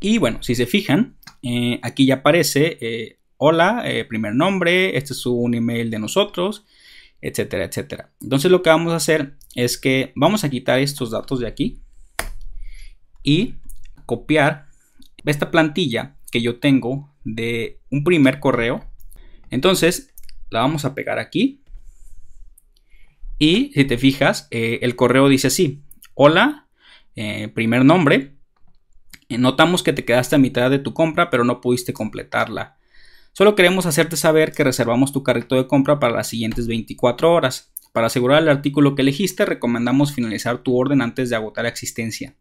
Y 0.00 0.18
bueno, 0.18 0.42
si 0.42 0.54
se 0.54 0.66
fijan, 0.66 1.16
eh, 1.42 1.80
aquí 1.82 2.06
ya 2.06 2.16
aparece 2.16 2.78
eh, 2.80 3.18
hola, 3.38 3.82
eh, 3.86 4.04
primer 4.04 4.34
nombre, 4.34 4.96
este 4.96 5.14
es 5.14 5.24
un 5.26 5.54
email 5.54 5.90
de 5.90 5.98
nosotros, 5.98 6.66
etcétera, 7.20 7.64
etcétera. 7.64 8.12
Entonces 8.20 8.50
lo 8.50 8.62
que 8.62 8.70
vamos 8.70 8.92
a 8.92 8.96
hacer 8.96 9.36
es 9.54 9.78
que 9.78 10.12
vamos 10.14 10.44
a 10.44 10.50
quitar 10.50 10.78
estos 10.78 11.10
datos 11.10 11.40
de 11.40 11.46
aquí 11.46 11.80
y 13.22 13.54
copiar 14.04 14.66
esta 15.24 15.50
plantilla 15.50 16.16
que 16.30 16.42
yo 16.42 16.60
tengo 16.60 17.14
de 17.24 17.80
un 17.90 18.04
primer 18.04 18.38
correo 18.38 18.84
entonces, 19.50 20.12
la 20.50 20.60
vamos 20.60 20.84
a 20.84 20.94
pegar 20.94 21.18
aquí. 21.18 21.62
Y 23.38 23.72
si 23.74 23.84
te 23.84 23.98
fijas, 23.98 24.48
eh, 24.50 24.78
el 24.82 24.96
correo 24.96 25.28
dice 25.28 25.48
así. 25.48 25.82
Hola, 26.14 26.66
eh, 27.14 27.48
primer 27.48 27.84
nombre. 27.84 28.36
Eh, 29.28 29.38
notamos 29.38 29.82
que 29.82 29.92
te 29.92 30.04
quedaste 30.04 30.36
a 30.36 30.38
mitad 30.38 30.70
de 30.70 30.78
tu 30.78 30.94
compra, 30.94 31.30
pero 31.30 31.44
no 31.44 31.60
pudiste 31.60 31.92
completarla. 31.92 32.76
Solo 33.32 33.54
queremos 33.54 33.84
hacerte 33.84 34.16
saber 34.16 34.52
que 34.52 34.64
reservamos 34.64 35.12
tu 35.12 35.22
carrito 35.22 35.56
de 35.56 35.66
compra 35.66 35.98
para 35.98 36.14
las 36.14 36.28
siguientes 36.28 36.66
24 36.66 37.30
horas. 37.30 37.72
Para 37.92 38.06
asegurar 38.06 38.42
el 38.42 38.48
artículo 38.48 38.94
que 38.94 39.02
elegiste, 39.02 39.44
recomendamos 39.44 40.14
finalizar 40.14 40.58
tu 40.58 40.76
orden 40.76 41.02
antes 41.02 41.28
de 41.28 41.36
agotar 41.36 41.64
la 41.64 41.70
existencia. 41.70 42.34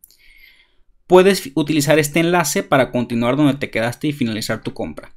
Puedes 1.07 1.51
utilizar 1.53 1.99
este 1.99 2.21
enlace 2.21 2.63
para 2.63 2.91
continuar 2.91 3.35
donde 3.35 3.55
te 3.55 3.69
quedaste 3.69 4.07
y 4.07 4.13
finalizar 4.13 4.61
tu 4.63 4.73
compra. 4.73 5.13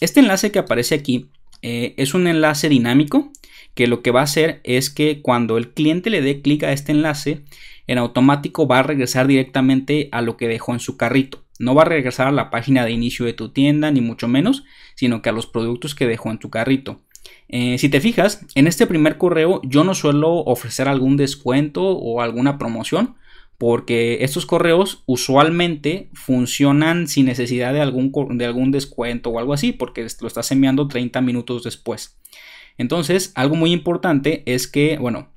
Este 0.00 0.20
enlace 0.20 0.52
que 0.52 0.58
aparece 0.58 0.94
aquí 0.94 1.30
eh, 1.62 1.94
es 1.96 2.14
un 2.14 2.26
enlace 2.26 2.68
dinámico 2.68 3.32
que 3.74 3.86
lo 3.86 4.02
que 4.02 4.10
va 4.10 4.20
a 4.20 4.24
hacer 4.24 4.60
es 4.64 4.90
que 4.90 5.22
cuando 5.22 5.56
el 5.56 5.70
cliente 5.70 6.10
le 6.10 6.22
dé 6.22 6.40
clic 6.40 6.64
a 6.64 6.72
este 6.72 6.92
enlace, 6.92 7.42
en 7.86 7.98
automático 7.98 8.66
va 8.66 8.80
a 8.80 8.82
regresar 8.82 9.26
directamente 9.26 10.08
a 10.12 10.20
lo 10.20 10.36
que 10.36 10.48
dejó 10.48 10.72
en 10.72 10.80
su 10.80 10.96
carrito. 10.96 11.44
No 11.58 11.74
va 11.74 11.82
a 11.82 11.86
regresar 11.86 12.28
a 12.28 12.32
la 12.32 12.50
página 12.50 12.84
de 12.84 12.92
inicio 12.92 13.24
de 13.24 13.32
tu 13.32 13.50
tienda, 13.50 13.90
ni 13.90 14.00
mucho 14.00 14.28
menos, 14.28 14.64
sino 14.94 15.22
que 15.22 15.28
a 15.28 15.32
los 15.32 15.46
productos 15.46 15.94
que 15.94 16.06
dejó 16.06 16.30
en 16.30 16.38
tu 16.38 16.50
carrito. 16.50 17.00
Eh, 17.48 17.78
si 17.78 17.88
te 17.88 18.00
fijas, 18.00 18.44
en 18.54 18.66
este 18.66 18.86
primer 18.86 19.16
correo 19.16 19.60
yo 19.64 19.82
no 19.84 19.94
suelo 19.94 20.32
ofrecer 20.38 20.88
algún 20.88 21.16
descuento 21.16 21.82
o 21.82 22.20
alguna 22.20 22.58
promoción 22.58 23.16
porque 23.58 24.18
estos 24.22 24.46
correos 24.46 25.02
usualmente 25.06 26.08
funcionan 26.14 27.08
sin 27.08 27.26
necesidad 27.26 27.72
de 27.72 27.80
algún, 27.80 28.12
de 28.38 28.46
algún 28.46 28.70
descuento 28.70 29.30
o 29.30 29.38
algo 29.40 29.52
así, 29.52 29.72
porque 29.72 30.06
lo 30.20 30.28
estás 30.28 30.50
enviando 30.52 30.86
30 30.86 31.20
minutos 31.20 31.64
después. 31.64 32.18
Entonces, 32.78 33.32
algo 33.34 33.56
muy 33.56 33.72
importante 33.72 34.44
es 34.46 34.68
que, 34.68 34.96
bueno, 34.98 35.32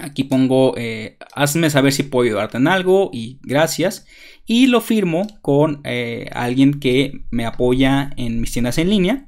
aquí 0.00 0.24
pongo, 0.24 0.74
eh, 0.76 1.16
hazme 1.34 1.70
saber 1.70 1.92
si 1.92 2.02
puedo 2.02 2.26
ayudarte 2.26 2.56
en 2.56 2.66
algo 2.66 3.10
y 3.12 3.38
gracias. 3.42 4.06
Y 4.46 4.66
lo 4.66 4.80
firmo 4.80 5.26
con 5.40 5.80
eh, 5.84 6.28
alguien 6.32 6.80
que 6.80 7.22
me 7.30 7.46
apoya 7.46 8.10
en 8.16 8.40
mis 8.40 8.52
tiendas 8.52 8.78
en 8.78 8.90
línea 8.90 9.26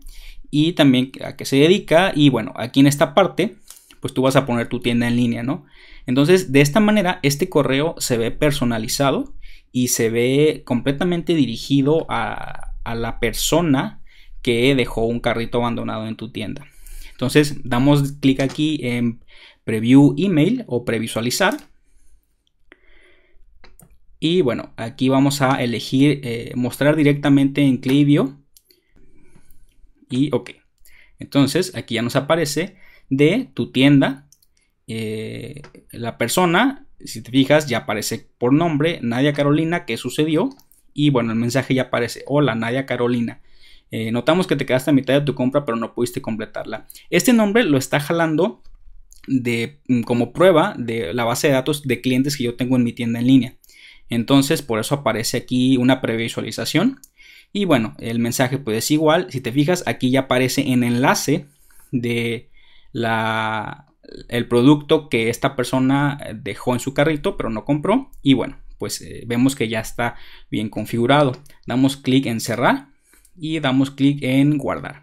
y 0.51 0.73
también 0.73 1.13
a 1.25 1.37
qué 1.37 1.45
se 1.45 1.57
dedica. 1.57 2.13
Y 2.15 2.29
bueno, 2.31 2.53
aquí 2.57 2.81
en 2.81 2.89
esta 2.89 3.15
parte, 3.15 3.57
pues 4.07 4.15
tú 4.15 4.23
vas 4.23 4.37
a 4.37 4.47
poner 4.47 4.69
tu 4.69 4.79
tienda 4.79 5.09
en 5.09 5.17
línea, 5.17 5.43
¿no? 5.43 5.67
Entonces, 6.07 6.53
de 6.53 6.61
esta 6.61 6.79
manera, 6.79 7.19
este 7.25 7.49
correo 7.49 7.97
se 7.99 8.17
ve 8.17 8.31
personalizado 8.31 9.35
y 9.73 9.89
se 9.89 10.11
ve 10.11 10.63
completamente 10.65 11.35
dirigido 11.35 12.07
a, 12.09 12.71
la 12.85 13.19
persona 13.19 14.01
que 14.43 14.77
dejó 14.77 15.07
un 15.07 15.19
carrito 15.19 15.59
abandonado 15.59 16.07
en 16.07 16.15
tu 16.15 16.31
tienda. 16.31 16.67
Entonces, 17.11 17.57
damos 17.65 18.13
clic 18.21 18.39
aquí 18.39 18.79
en 18.81 19.25
Preview 19.65 20.15
Email 20.17 20.63
o 20.69 20.85
Previsualizar. 20.85 21.57
Y 24.21 24.41
bueno, 24.43 24.73
aquí 24.77 25.09
vamos 25.09 25.43
a 25.43 25.61
elegir 25.65 26.21
eh, 26.23 26.53
mostrar 26.55 26.95
directamente 26.95 27.63
en 27.63 27.79
Klaviyo. 27.79 28.37
Y 30.09 30.33
ok. 30.33 30.51
Entonces, 31.19 31.75
aquí 31.75 31.97
ya 31.97 32.03
nos 32.03 32.15
aparece 32.15 32.77
de 33.09 33.49
tu 33.55 33.73
tienda 33.73 34.27
eh, 34.87 35.63
la 35.91 36.17
persona, 36.17 36.87
si 37.01 37.23
te 37.23 37.31
fijas, 37.31 37.67
ya 37.67 37.79
aparece 37.79 38.29
por 38.39 38.53
nombre, 38.53 39.01
Nadia 39.03 39.33
Carolina, 39.33 39.85
¿qué 39.85 39.97
sucedió? 39.97 40.51
Y 40.95 41.11
bueno, 41.11 41.33
el 41.33 41.39
mensaje 41.39 41.75
ya 41.75 41.83
aparece, 41.83 42.23
hola 42.27 42.55
Nadia 42.55 42.87
Carolina. 42.87 43.41
Eh, 43.91 44.11
notamos 44.11 44.47
que 44.47 44.57
te 44.57 44.67
quedaste 44.67 44.91
a 44.91 44.95
mitad 44.95 45.15
de 45.15 45.21
tu 45.21 45.35
compra, 45.35 45.65
pero 45.65 45.77
no 45.77 45.95
pudiste 45.95 46.21
completarla. 46.21 46.87
Este 47.11 47.33
nombre 47.33 47.65
lo 47.65 47.79
está 47.79 48.01
jalando 48.01 48.63
de, 49.27 49.81
mm, 49.89 50.03
como 50.03 50.33
prueba 50.33 50.75
de 50.79 51.13
la 51.15 51.25
base 51.25 51.49
de 51.49 51.55
datos 51.55 51.83
de 51.83 52.01
clientes 52.01 52.37
que 52.37 52.45
yo 52.45 52.55
tengo 52.57 52.77
en 52.77 52.85
mi 52.85 52.93
tienda 52.93 53.21
en 53.21 53.27
línea. 53.27 53.57
Entonces, 54.09 54.63
por 54.63 54.79
eso 54.79 54.95
aparece 54.95 55.37
aquí 55.37 55.77
una 55.77 56.01
previsualización. 56.01 57.01
Y 57.53 57.65
bueno, 57.65 57.97
el 57.99 58.19
mensaje 58.19 58.59
pues 58.59 58.79
es 58.79 58.91
igual. 58.91 59.29
Si 59.31 59.41
te 59.41 59.53
fijas, 59.53 59.85
aquí 59.87 60.11
ya 60.11 60.21
aparece 60.21 60.63
en 60.73 60.85
enlace 60.85 61.47
de 61.91 62.49
la, 62.97 63.93
el 64.29 64.49
producto 64.49 65.11
que 65.11 65.29
esta 65.29 65.55
persona 65.55 66.19
dejó 66.35 66.73
en 66.73 66.81
su 66.81 66.95
carrito 66.95 67.37
pero 67.37 67.51
no 67.51 67.65
compró. 67.65 68.11
Y 68.23 68.33
bueno 68.33 68.57
pues 68.79 69.01
eh, 69.03 69.25
vemos 69.27 69.55
que 69.55 69.69
ya 69.69 69.81
está 69.81 70.17
bien 70.51 70.71
configurado. 70.71 71.33
Damos 71.67 71.99
clic 71.99 72.27
en 72.27 72.41
cerrar 72.41 72.89
y 73.37 73.61
damos 73.61 73.91
clic 73.91 74.23
en 74.23 74.57
guardar. 74.57 75.03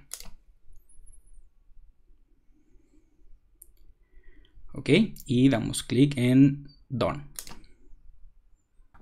Ok 4.73 4.89
y 5.27 5.49
damos 5.49 5.83
clic 5.83 6.17
en 6.17 6.67
done. 6.89 7.27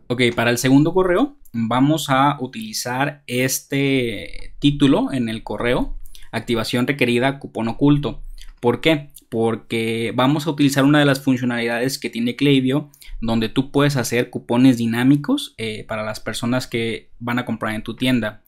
Ok 0.08 0.22
para 0.36 0.52
el 0.52 0.58
segundo 0.58 0.94
correo 0.94 1.38
vamos 1.54 2.10
a 2.10 2.38
utilizar 2.42 3.24
este 3.26 4.56
título 4.60 5.14
en 5.14 5.30
el 5.30 5.44
correo 5.44 5.98
activación 6.34 6.88
requerida 6.88 7.40
cupón 7.40 7.68
oculto 7.70 8.24
¿Por 8.62 8.80
qué? 8.80 9.10
Porque 9.30 10.14
vamos 10.16 10.46
a 10.46 10.52
utilizar 10.52 10.84
una 10.86 11.00
de 11.00 11.06
las 11.06 11.22
funcionalidades 11.22 11.98
que 11.98 12.12
tiene 12.12 12.36
Klaviyo, 12.36 12.90
donde 13.20 13.50
tú 13.50 13.72
puedes 13.72 13.98
hacer 13.98 14.30
cupones 14.30 14.78
dinámicos 14.78 15.56
eh, 15.58 15.84
para 15.88 16.04
las 16.04 16.20
personas 16.20 16.68
que 16.68 17.10
van 17.20 17.40
a 17.40 17.46
comprar 17.46 17.74
en 17.74 17.84
tu 17.84 17.96
tienda. 17.96 18.44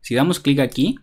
Si 0.00 0.16
damos 0.16 0.40
clic 0.40 0.58
aquí, 0.58 0.98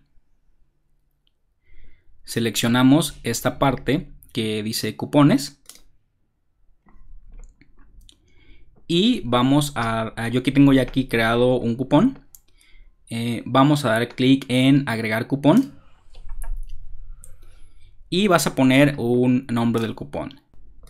seleccionamos 2.25 3.17
esta 3.23 3.59
parte 3.59 4.11
que 4.33 4.61
dice 4.61 4.97
cupones. 4.97 5.61
Y 8.87 9.21
vamos 9.23 9.71
a, 9.75 10.27
yo 10.29 10.41
aquí 10.41 10.51
tengo 10.51 10.73
ya 10.73 10.81
aquí 10.81 11.07
creado 11.07 11.55
un 11.55 11.75
cupón. 11.75 12.27
Eh, 13.09 13.41
vamos 13.45 13.85
a 13.85 13.89
dar 13.89 14.09
clic 14.09 14.45
en 14.49 14.83
agregar 14.87 15.27
cupón 15.27 15.78
y 18.09 18.27
vas 18.27 18.47
a 18.47 18.55
poner 18.55 18.95
un 18.97 19.45
nombre 19.49 19.81
del 19.81 19.95
cupón, 19.95 20.41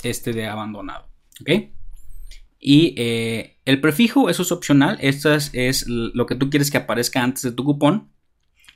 este 0.03 0.33
de 0.33 0.47
abandonado, 0.47 1.07
¿ok? 1.41 1.49
Y 2.59 2.93
eh, 2.97 3.57
el 3.65 3.79
prefijo, 3.79 4.29
eso 4.29 4.43
es 4.43 4.51
opcional, 4.51 4.97
esto 5.01 5.33
es, 5.33 5.87
lo 5.87 6.25
que 6.25 6.35
tú 6.35 6.49
quieres 6.49 6.71
que 6.71 6.77
aparezca 6.77 7.23
antes 7.23 7.43
de 7.43 7.51
tu 7.51 7.63
cupón. 7.63 8.09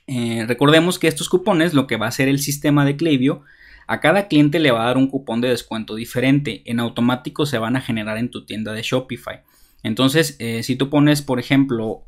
Eh, 0.06 0.44
recordemos 0.46 0.98
que 0.98 1.08
estos 1.08 1.28
cupones, 1.28 1.74
lo 1.74 1.86
que 1.86 1.96
va 1.96 2.06
a 2.06 2.08
hacer 2.08 2.28
el 2.28 2.38
sistema 2.38 2.84
de 2.84 2.96
Klaviyo, 2.96 3.42
a 3.86 4.00
cada 4.00 4.28
cliente 4.28 4.58
le 4.58 4.70
va 4.70 4.82
a 4.82 4.86
dar 4.86 4.96
un 4.96 5.08
cupón 5.08 5.42
de 5.42 5.48
descuento 5.48 5.94
diferente. 5.94 6.62
En 6.64 6.80
automático 6.80 7.44
se 7.44 7.58
van 7.58 7.76
a 7.76 7.82
generar 7.82 8.16
en 8.16 8.30
tu 8.30 8.46
tienda 8.46 8.72
de 8.72 8.82
Shopify. 8.82 9.42
Entonces, 9.82 10.36
eh, 10.38 10.62
si 10.62 10.76
tú 10.76 10.88
pones, 10.88 11.20
por 11.20 11.38
ejemplo, 11.38 12.06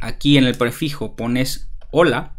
aquí 0.00 0.38
en 0.38 0.44
el 0.44 0.54
prefijo 0.54 1.16
pones 1.16 1.70
hola, 1.90 2.37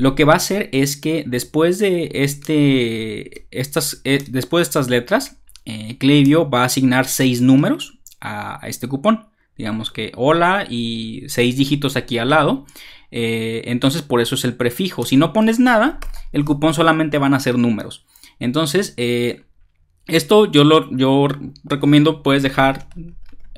lo 0.00 0.14
que 0.14 0.24
va 0.24 0.32
a 0.32 0.36
hacer 0.36 0.70
es 0.72 0.96
que 0.96 1.24
después 1.26 1.78
de 1.78 2.10
este, 2.14 3.46
estas, 3.50 4.00
eh, 4.04 4.24
después 4.30 4.60
de 4.60 4.62
estas 4.62 4.88
letras, 4.88 5.42
eh, 5.66 5.98
va 6.50 6.62
a 6.62 6.64
asignar 6.64 7.04
seis 7.04 7.42
números 7.42 7.98
a, 8.18 8.60
este 8.66 8.88
cupón. 8.88 9.28
Digamos 9.58 9.90
que 9.90 10.12
hola 10.16 10.66
y 10.66 11.24
seis 11.26 11.58
dígitos 11.58 11.96
aquí 11.96 12.16
al 12.16 12.30
lado. 12.30 12.64
Eh, 13.10 13.64
entonces 13.66 14.00
por 14.00 14.22
eso 14.22 14.36
es 14.36 14.44
el 14.44 14.54
prefijo. 14.54 15.04
Si 15.04 15.18
no 15.18 15.34
pones 15.34 15.58
nada, 15.58 15.98
el 16.32 16.46
cupón 16.46 16.72
solamente 16.72 17.18
van 17.18 17.34
a 17.34 17.40
ser 17.40 17.58
números. 17.58 18.06
Entonces, 18.38 18.94
eh, 18.96 19.44
esto 20.06 20.50
yo 20.50 20.64
lo 20.64 20.90
yo 20.96 21.28
recomiendo, 21.62 22.22
puedes 22.22 22.42
dejar 22.42 22.88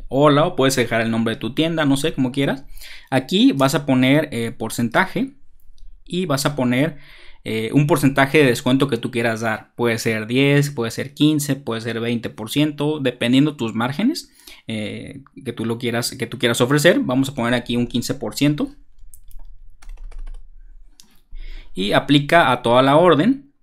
hola 0.09 0.45
o 0.45 0.57
puedes 0.57 0.75
dejar 0.75 1.03
el 1.03 1.13
nombre 1.13 1.35
de 1.35 1.41
tu 1.41 1.55
tienda, 1.55 1.85
no 1.85 1.97
sé, 1.97 2.15
como 2.15 2.33
quieras. 2.33 2.65
Aquí 3.11 3.53
vas 3.53 3.77
a 3.77 3.87
poner 3.87 4.57
porcentaje 4.57 5.37
y 6.13 6.27
vas 6.27 6.45
a 6.45 6.55
poner 6.55 6.99
eh, 7.43 7.71
un 7.73 7.87
porcentaje 7.87 8.39
de 8.39 8.45
descuento 8.45 8.87
que 8.87 8.99
tú 8.99 9.11
quieras 9.11 9.41
dar. 9.41 9.75
Puede 9.75 9.99
ser 9.99 10.27
10, 10.27 10.71
puede 10.71 10.91
ser 10.91 11.15
15, 11.15 11.57
puede 11.57 11.81
ser 11.81 12.01
20%, 12.01 13.01
dependiendo 13.01 13.57
tus 13.57 13.75
márgenes 13.75 14.31
eh, 14.69 15.23
que 15.43 15.55
tú 15.55 15.65
lo 15.65 15.79
quieras, 15.79 16.13
que 16.13 16.27
tú 16.27 16.39
quieras 16.39 16.61
ofrecer. 16.61 17.01
Vamos 17.01 17.31
a 17.31 17.35
poner 17.35 17.55
aquí 17.55 17.77
un 17.77 17.89
15%. 17.89 18.77
Y 21.75 21.93
aplica 21.93 22.53
a 22.53 22.61
toda 22.61 22.83
la 22.83 22.97
orden. 22.97 23.55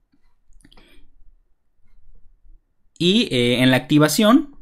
Y 2.97 3.29
eh, 3.31 3.61
en 3.61 3.69
la 3.69 3.77
activación, 3.77 4.55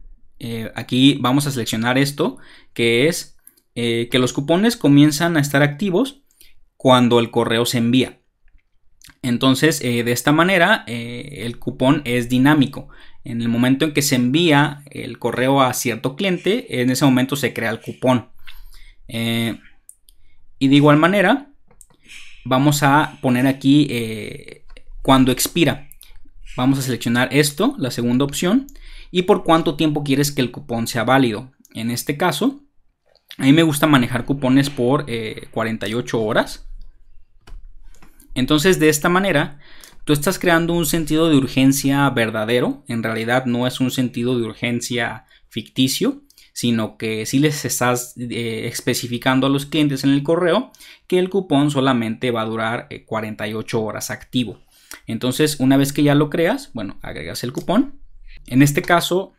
aquí 0.75 1.17
vamos 1.21 1.47
a 1.47 1.51
seleccionar 1.51 1.97
esto, 1.97 2.37
que 2.73 3.07
es 3.07 3.35
que 3.73 4.19
los 4.19 4.33
cupones 4.33 4.75
comienzan 4.75 5.37
a 5.37 5.39
estar 5.39 5.63
activos 5.63 6.23
cuando 6.87 7.19
el 7.19 7.31
correo 7.31 7.65
se 7.65 7.79
envía. 7.79 8.21
Entonces, 9.21 9.81
eh, 9.81 10.05
de 10.05 10.13
esta 10.13 10.31
manera, 10.31 10.85
eh, 10.87 11.39
el 11.39 11.59
cupón 11.59 12.01
es 12.05 12.29
dinámico. 12.29 12.87
En 13.25 13.41
el 13.41 13.49
momento 13.49 13.83
en 13.83 13.91
que 13.91 14.01
se 14.01 14.15
envía 14.15 14.83
el 14.89 15.19
correo 15.19 15.61
a 15.61 15.73
cierto 15.73 16.15
cliente, 16.15 16.81
en 16.81 16.89
ese 16.89 17.03
momento 17.03 17.35
se 17.35 17.51
crea 17.51 17.71
el 17.71 17.81
cupón. 17.81 18.29
Eh, 19.09 19.59
y 20.59 20.69
de 20.69 20.75
igual 20.75 20.95
manera, 20.95 21.51
vamos 22.45 22.83
a 22.83 23.17
poner 23.21 23.47
aquí 23.47 23.89
cuando 25.01 25.33
expira. 25.33 25.89
Vamos 26.55 26.79
a 26.79 26.83
seleccionar 26.83 27.27
esto, 27.33 27.75
la 27.77 27.91
segunda 27.91 28.23
opción, 28.23 28.65
y 29.11 29.23
por 29.23 29.43
cuánto 29.43 29.75
tiempo 29.75 30.05
quieres 30.05 30.31
que 30.31 30.41
el 30.41 30.51
cupón 30.51 30.87
sea 30.87 31.03
válido. 31.03 31.51
En 31.73 31.91
este 31.91 32.15
caso, 32.15 32.61
a 33.37 33.43
mí 33.43 33.51
me 33.51 33.63
gusta 33.63 33.87
manejar 33.87 34.23
cupones 34.23 34.69
por 34.69 35.05
48 35.51 36.23
horas. 36.23 36.63
Entonces, 38.37 38.79
de 38.79 38.89
esta 38.89 39.09
manera, 39.09 39.57
tú 40.03 40.13
estás 40.13 40.37
creando 40.37 40.73
un 40.73 40.85
sentido 40.85 41.27
de 41.27 41.35
urgencia 41.35 42.07
verdadero. 42.11 42.83
En 42.87 43.01
realidad 43.01 43.45
no 43.47 43.65
es 43.65 43.79
un 43.79 43.89
sentido 43.89 44.37
de 44.37 44.45
urgencia 44.45 45.25
ficticio, 45.49 46.21
sino 46.53 46.99
que 46.99 47.25
sí 47.25 47.39
les 47.39 47.65
estás 47.65 48.13
eh, 48.15 48.67
especificando 48.67 49.47
a 49.47 49.49
los 49.49 49.65
clientes 49.65 50.03
en 50.03 50.11
el 50.11 50.21
correo 50.21 50.71
que 51.07 51.17
el 51.17 51.31
cupón 51.31 51.71
solamente 51.71 52.29
va 52.29 52.43
a 52.43 52.45
durar 52.45 52.87
48 53.07 53.75
eh, 53.75 53.81
horas 53.81 54.11
activo. 54.11 54.61
Entonces, 55.07 55.59
una 55.59 55.75
vez 55.75 55.91
que 55.91 56.03
ya 56.03 56.13
lo 56.13 56.29
creas, 56.29 56.69
bueno, 56.73 56.99
agregas 57.01 57.43
el 57.43 57.53
cupón. 57.53 57.99
En 58.45 58.61
este 58.61 58.83
caso, 58.83 59.33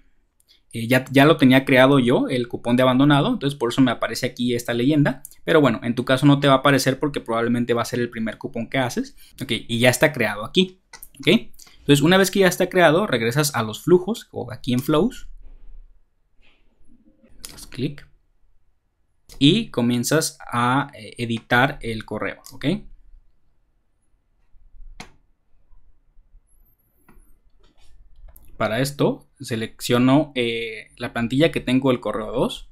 eh, 0.72 0.86
ya, 0.86 1.04
ya, 1.10 1.24
lo 1.24 1.36
tenía 1.38 1.64
creado 1.64 1.98
yo, 1.98 2.28
el 2.28 2.46
cupón 2.46 2.76
de 2.76 2.82
abandonado, 2.82 3.32
entonces 3.32 3.58
por 3.58 3.70
eso 3.70 3.80
me 3.80 3.90
aparece 3.90 4.26
aquí 4.26 4.54
esta 4.54 4.74
leyenda. 4.74 5.22
Pero 5.44 5.60
bueno, 5.60 5.80
en 5.82 5.94
tu 5.94 6.04
caso 6.04 6.26
no 6.26 6.40
te 6.40 6.48
va 6.48 6.54
a 6.54 6.56
aparecer 6.58 6.98
porque 6.98 7.20
probablemente 7.20 7.74
va 7.74 7.82
a 7.82 7.86
ser 7.86 8.00
el 8.00 8.10
primer 8.10 8.38
cupón 8.38 8.68
que 8.68 8.78
haces. 8.78 9.16
Ok, 9.42 9.52
y 9.66 9.78
ya 9.78 9.88
está 9.88 10.12
creado 10.12 10.44
aquí. 10.44 10.80
Ok, 11.20 11.28
entonces 11.80 12.02
una 12.02 12.18
vez 12.18 12.30
que 12.30 12.40
ya 12.40 12.48
está 12.48 12.68
creado, 12.68 13.06
regresas 13.06 13.54
a 13.54 13.62
los 13.62 13.82
flujos 13.82 14.28
o 14.30 14.52
aquí 14.52 14.72
en 14.72 14.80
flows. 14.80 15.28
clic. 17.70 18.06
Y 19.38 19.70
comienzas 19.70 20.38
a 20.50 20.90
eh, 20.94 21.14
editar 21.18 21.78
el 21.80 22.04
correo, 22.04 22.42
¿ok? 22.52 22.66
Para 28.58 28.80
esto 28.80 29.24
selecciono 29.38 30.32
eh, 30.34 30.88
la 30.96 31.12
plantilla 31.12 31.52
que 31.52 31.60
tengo 31.60 31.92
el 31.92 32.00
correo 32.00 32.32
2. 32.32 32.68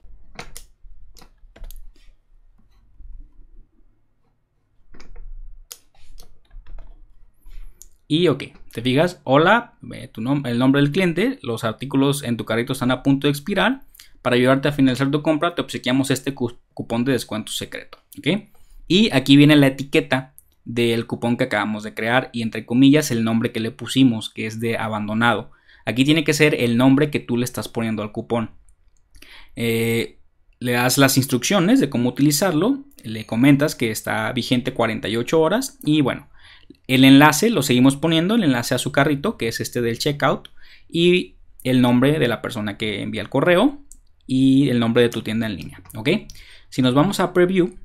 Y 8.09 8.27
ok, 8.27 8.45
te 8.73 8.83
fijas, 8.83 9.21
hola, 9.23 9.75
tu 10.13 10.21
el 10.45 10.59
nombre 10.59 10.81
del 10.81 10.91
cliente, 10.91 11.39
los 11.43 11.63
artículos 11.63 12.25
en 12.25 12.37
tu 12.37 12.45
carrito 12.45 12.73
están 12.73 12.91
a 12.91 13.05
punto 13.05 13.29
de 13.29 13.31
expirar. 13.31 13.83
Para 14.23 14.35
ayudarte 14.35 14.67
a 14.67 14.73
finalizar 14.73 15.09
tu 15.13 15.23
compra, 15.23 15.55
te 15.55 15.63
obsequiamos 15.63 16.11
este 16.11 16.35
cupón 16.35 17.05
de 17.05 17.13
descuento 17.13 17.53
secreto. 17.53 17.99
¿ok? 18.19 18.49
Y 18.89 19.13
aquí 19.13 19.37
viene 19.37 19.55
la 19.55 19.69
etiqueta 19.69 20.35
del 20.65 21.07
cupón 21.07 21.37
que 21.37 21.45
acabamos 21.45 21.85
de 21.85 21.95
crear 21.95 22.31
y 22.33 22.43
entre 22.43 22.67
comillas 22.67 23.13
el 23.13 23.23
nombre 23.23 23.53
que 23.53 23.61
le 23.61 23.71
pusimos, 23.71 24.31
que 24.31 24.47
es 24.47 24.59
de 24.59 24.79
abandonado. 24.79 25.53
Aquí 25.87 26.05
tiene 26.05 26.25
que 26.25 26.35
ser 26.35 26.55
el 26.57 26.77
nombre 26.77 27.11
que 27.11 27.21
tú 27.21 27.37
le 27.37 27.45
estás 27.45 27.69
poniendo 27.69 28.03
al 28.03 28.13
cupón. 28.13 28.51
Eh, 29.55 30.19
le 30.59 30.73
das 30.73 30.99
las 30.99 31.17
instrucciones 31.17 31.81
de 31.81 31.89
cómo 31.89 32.09
utilizarlo, 32.09 32.85
le 33.03 33.25
comentas 33.25 33.75
que 33.75 33.91
está 33.91 34.33
vigente 34.33 34.75
48 34.75 35.41
horas 35.41 35.79
y 35.85 36.01
bueno, 36.01 36.29
el 36.89 37.05
enlace 37.05 37.51
lo 37.51 37.63
seguimos 37.63 37.97
poniendo, 37.97 38.35
el 38.35 38.43
enlace 38.43 38.75
a 38.75 38.79
su 38.79 38.91
carrito, 38.91 39.37
que 39.37 39.49
es 39.49 39.61
este 39.61 39.81
del 39.81 39.99
checkout, 39.99 40.49
y 40.89 41.37
el 41.63 41.81
nombre 41.81 42.19
de 42.19 42.29
la 42.29 42.43
persona 42.43 42.77
que 42.77 43.03
envía 43.03 43.23
el 43.23 43.29
correo 43.29 43.81
y 44.27 44.69
el 44.71 44.81
nombre 44.81 45.03
de 45.03 45.09
tu 45.09 45.23
tienda 45.23 45.47
en 45.47 45.57
línea. 45.57 45.83
¿Ok? 45.95 46.11
Si 46.69 46.83
nos 46.83 46.95
vamos 46.95 47.21
a 47.21 47.33
preview, 47.33 47.77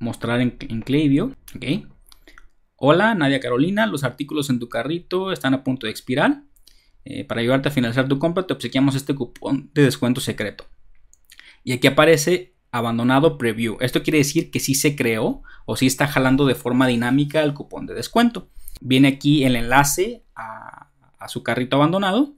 mostrar 0.00 0.40
en, 0.40 0.56
en 0.60 0.82
Klaviyo, 0.82 1.32
¿ok? 1.54 1.86
Hola, 2.82 3.14
Nadia 3.14 3.40
Carolina, 3.40 3.84
los 3.84 4.04
artículos 4.04 4.48
en 4.48 4.58
tu 4.58 4.70
carrito 4.70 5.32
están 5.32 5.52
a 5.52 5.62
punto 5.62 5.86
de 5.86 5.90
expirar. 5.90 6.44
Eh, 7.04 7.26
para 7.26 7.42
ayudarte 7.42 7.68
a 7.68 7.72
finalizar 7.72 8.08
tu 8.08 8.18
compra, 8.18 8.46
te 8.46 8.54
obsequiamos 8.54 8.94
este 8.94 9.14
cupón 9.14 9.70
de 9.74 9.82
descuento 9.82 10.22
secreto. 10.22 10.64
Y 11.62 11.72
aquí 11.72 11.88
aparece 11.88 12.54
abandonado 12.70 13.36
preview. 13.36 13.76
Esto 13.80 14.02
quiere 14.02 14.16
decir 14.16 14.50
que 14.50 14.60
sí 14.60 14.74
se 14.74 14.96
creó 14.96 15.42
o 15.66 15.76
sí 15.76 15.84
está 15.84 16.06
jalando 16.06 16.46
de 16.46 16.54
forma 16.54 16.86
dinámica 16.86 17.42
el 17.42 17.52
cupón 17.52 17.84
de 17.84 17.92
descuento. 17.92 18.48
Viene 18.80 19.08
aquí 19.08 19.44
el 19.44 19.56
enlace 19.56 20.24
a, 20.34 20.88
su 21.28 21.42
carrito 21.42 21.76
abandonado 21.76 22.34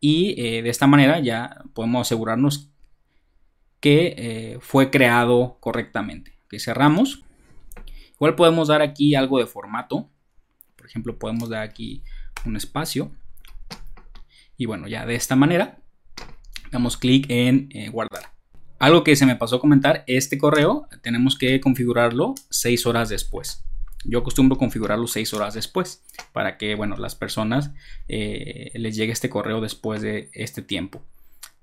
y 0.00 0.34
eh, 0.42 0.62
de 0.62 0.70
esta 0.70 0.86
manera 0.86 1.20
ya 1.20 1.62
podemos 1.74 2.06
asegurarnos 2.06 2.70
que 3.80 4.14
eh, 4.16 4.58
fue 4.62 4.90
creado 4.90 5.58
correctamente. 5.60 6.38
Que 6.48 6.58
cerramos 6.58 7.23
Igual 8.14 8.34
podemos 8.34 8.68
dar 8.68 8.82
aquí 8.82 9.14
algo 9.14 9.38
de 9.38 9.46
formato. 9.46 10.10
Por 10.76 10.86
ejemplo, 10.86 11.18
podemos 11.18 11.48
dar 11.48 11.62
aquí 11.62 12.02
un 12.44 12.56
espacio. 12.56 13.12
Y 14.56 14.66
bueno, 14.66 14.86
ya 14.86 15.04
de 15.06 15.14
esta 15.14 15.36
manera 15.36 15.78
damos 16.70 16.96
clic 16.96 17.26
en 17.28 17.68
eh, 17.72 17.88
guardar. 17.88 18.32
Algo 18.78 19.04
que 19.04 19.16
se 19.16 19.26
me 19.26 19.36
pasó 19.36 19.56
a 19.56 19.60
comentar, 19.60 20.04
este 20.06 20.36
correo 20.36 20.88
tenemos 21.02 21.38
que 21.38 21.60
configurarlo 21.60 22.34
6 22.50 22.86
horas 22.86 23.08
después. 23.08 23.64
Yo 24.04 24.18
acostumbro 24.18 24.58
configurarlo 24.58 25.06
6 25.06 25.32
horas 25.34 25.54
después 25.54 26.02
para 26.32 26.58
que 26.58 26.74
bueno, 26.74 26.96
las 26.96 27.14
personas 27.14 27.70
eh, 28.08 28.70
les 28.74 28.96
llegue 28.96 29.12
este 29.12 29.30
correo 29.30 29.60
después 29.60 30.02
de 30.02 30.30
este 30.34 30.60
tiempo. 30.60 31.02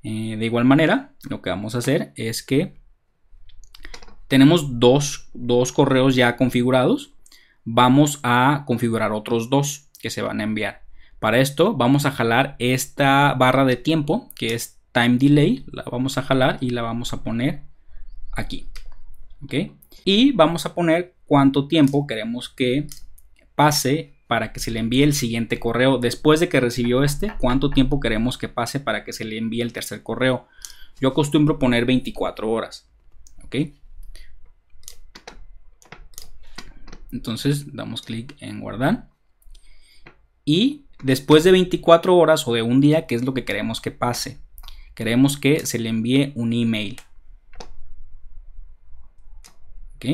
Eh, 0.03 0.36
de 0.38 0.46
igual 0.46 0.65
manera, 0.65 1.13
lo 1.29 1.41
que 1.41 1.51
vamos 1.51 1.75
a 1.75 1.79
hacer 1.79 2.12
es 2.15 2.41
que 2.41 2.80
tenemos 4.31 4.79
dos, 4.79 5.27
correos 5.73 6.15
ya 6.15 6.38
configurados. 6.38 7.13
Vamos 7.65 8.21
a 8.23 8.63
configurar 8.65 9.11
otros 9.11 9.50
dos 9.50 9.89
que 10.00 10.09
se 10.09 10.21
van 10.21 10.39
a 10.39 10.45
enviar. 10.45 10.83
Para 11.19 11.39
esto 11.39 11.73
vamos 11.73 12.05
a 12.05 12.11
jalar 12.11 12.55
esta 12.57 13.33
barra 13.33 13.65
de 13.65 13.75
tiempo 13.75 14.29
que 14.33 14.53
es 14.53 14.79
time 14.93 15.17
delay. 15.17 15.65
La 15.69 15.84
vamos 15.84 16.17
a 16.17 16.21
jalar 16.21 16.60
y 16.62 16.69
la 16.69 16.82
vamos 16.82 17.12
a 17.12 17.23
poner 17.23 17.63
aquí. 18.32 18.69
¿Ok? 19.43 19.53
Y 20.06 20.32
vamos 20.32 20.65
a 20.65 20.75
poner 20.75 21.13
cuánto 21.25 21.67
tiempo 21.67 22.08
queremos 22.08 22.47
que 22.47 22.88
pase 23.56 24.13
para 24.27 24.53
que 24.53 24.62
se 24.62 24.71
le 24.71 24.79
envíe 24.79 25.03
el 25.03 25.13
siguiente 25.13 25.60
correo. 25.60 25.97
Después 25.97 26.39
de 26.39 26.47
que 26.47 26.62
recibió 26.62 27.03
este, 27.03 27.34
cuánto 27.38 27.69
tiempo 27.69 27.99
queremos 27.99 28.38
que 28.38 28.47
pase 28.47 28.79
para 28.79 29.03
que 29.03 29.12
se 29.12 29.25
le 29.25 29.38
envíe 29.38 29.62
el 29.62 29.73
tercer 29.73 30.03
correo. 30.03 30.47
Yo 31.01 31.10
acostumbro 31.10 31.60
poner 31.60 31.84
24 31.84 32.49
horas. 32.49 32.89
¿Ok? 33.43 33.56
Entonces 37.12 37.74
damos 37.74 38.02
clic 38.02 38.36
en 38.39 38.60
guardar. 38.60 39.10
Y 40.45 40.86
después 41.04 41.43
de 41.43 41.52
24 41.52 42.15
horas 42.15 42.47
o 42.47 42.54
de 42.54 42.62
un 42.62 42.82
día, 42.82 43.08
¿qué 43.08 43.15
es 43.15 43.24
lo 43.24 43.34
que 43.34 43.45
queremos 43.45 43.82
que 43.82 43.91
pase? 43.91 44.39
Queremos 44.95 45.38
que 45.38 45.65
se 45.65 45.80
le 45.80 45.89
envíe 45.89 46.32
un 46.36 46.54
email. 46.54 47.00
¿Ok? 49.95 50.06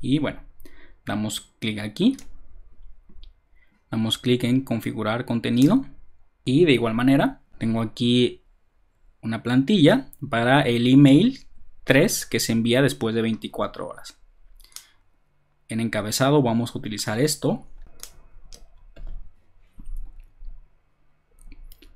Y 0.00 0.18
bueno, 0.18 0.40
damos 1.04 1.52
clic 1.58 1.80
aquí. 1.80 2.16
Damos 3.90 4.18
clic 4.18 4.44
en 4.44 4.62
configurar 4.62 5.24
contenido. 5.24 5.84
Y 6.44 6.64
de 6.64 6.72
igual 6.72 6.94
manera, 6.94 7.42
tengo 7.58 7.82
aquí 7.82 8.42
una 9.20 9.42
plantilla 9.42 10.12
para 10.28 10.62
el 10.62 10.86
email 10.86 11.40
3 11.84 12.26
que 12.26 12.40
se 12.40 12.52
envía 12.52 12.82
después 12.82 13.14
de 13.14 13.22
24 13.22 13.88
horas. 13.88 14.18
En 15.68 15.80
encabezado 15.80 16.42
vamos 16.42 16.74
a 16.74 16.78
utilizar 16.78 17.20
esto. 17.20 17.66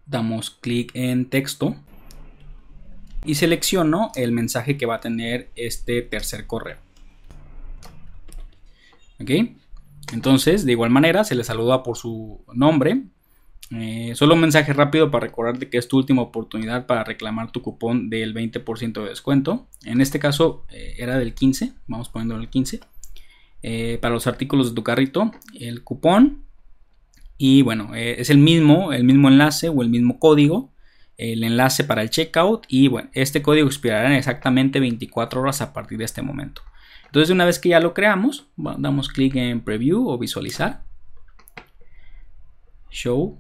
Damos 0.07 0.51
clic 0.51 0.91
en 0.95 1.31
texto 1.31 1.77
y 3.25 3.37
selecciono 3.37 4.11
el 4.15 4.33
mensaje 4.33 4.77
que 4.77 4.87
va 4.87 4.97
a 4.97 5.01
tener 5.01 5.51
este 5.55 6.03
tercer 6.03 6.47
correo. 6.47 6.79
¿Ok? 9.21 9.31
Entonces, 10.13 10.65
de 10.65 10.73
igual 10.73 10.91
manera, 10.91 11.25
se 11.25 11.35
le 11.35 11.45
saluda 11.45 11.83
por 11.83 11.97
su 11.97 12.41
nombre. 12.53 13.03
Eh, 13.71 14.13
solo 14.17 14.35
un 14.35 14.41
mensaje 14.41 14.73
rápido 14.73 15.13
para 15.13 15.27
recordarte 15.27 15.69
que 15.69 15.79
es 15.79 15.87
tu 15.87 15.97
última 15.97 16.23
oportunidad 16.23 16.87
para 16.87 17.05
reclamar 17.05 17.53
tu 17.53 17.63
cupón 17.63 18.11
del 18.11 18.35
20% 18.35 19.03
de 19.03 19.09
descuento. 19.09 19.69
En 19.85 20.01
este 20.01 20.19
caso 20.19 20.65
eh, 20.71 20.95
era 20.99 21.19
del 21.19 21.35
15, 21.35 21.73
vamos 21.87 22.09
poniendo 22.09 22.37
el 22.37 22.49
15. 22.49 22.81
Eh, 23.62 23.99
para 24.01 24.14
los 24.14 24.27
artículos 24.27 24.70
de 24.70 24.75
tu 24.75 24.83
carrito, 24.83 25.33
el 25.59 25.85
cupón. 25.85 26.44
Y 27.37 27.62
bueno, 27.62 27.94
eh, 27.94 28.16
es 28.18 28.31
el 28.31 28.38
mismo, 28.38 28.92
el 28.92 29.05
mismo 29.05 29.29
enlace 29.29 29.68
o 29.68 29.83
el 29.83 29.88
mismo 29.88 30.18
código, 30.18 30.70
el 31.16 31.44
enlace 31.44 31.85
para 31.85 32.03
el 32.03 32.11
checkout. 32.11 32.64
Y 32.68 32.88
bueno, 32.88 33.11
este 33.12 33.42
código 33.42 33.66
expirará 33.66 34.09
en 34.09 34.14
exactamente 34.14 34.81
24 34.81 35.40
horas 35.40 35.61
a 35.61 35.73
partir 35.73 35.99
de 35.99 36.05
este 36.05 36.23
momento. 36.23 36.62
Entonces, 37.07 37.31
una 37.31 37.44
vez 37.44 37.59
que 37.59 37.70
ya 37.70 37.81
lo 37.81 37.92
creamos, 37.92 38.46
damos 38.57 39.09
clic 39.09 39.35
en 39.37 39.62
Preview 39.62 40.09
o 40.09 40.16
Visualizar. 40.16 40.85
Show 42.90 43.38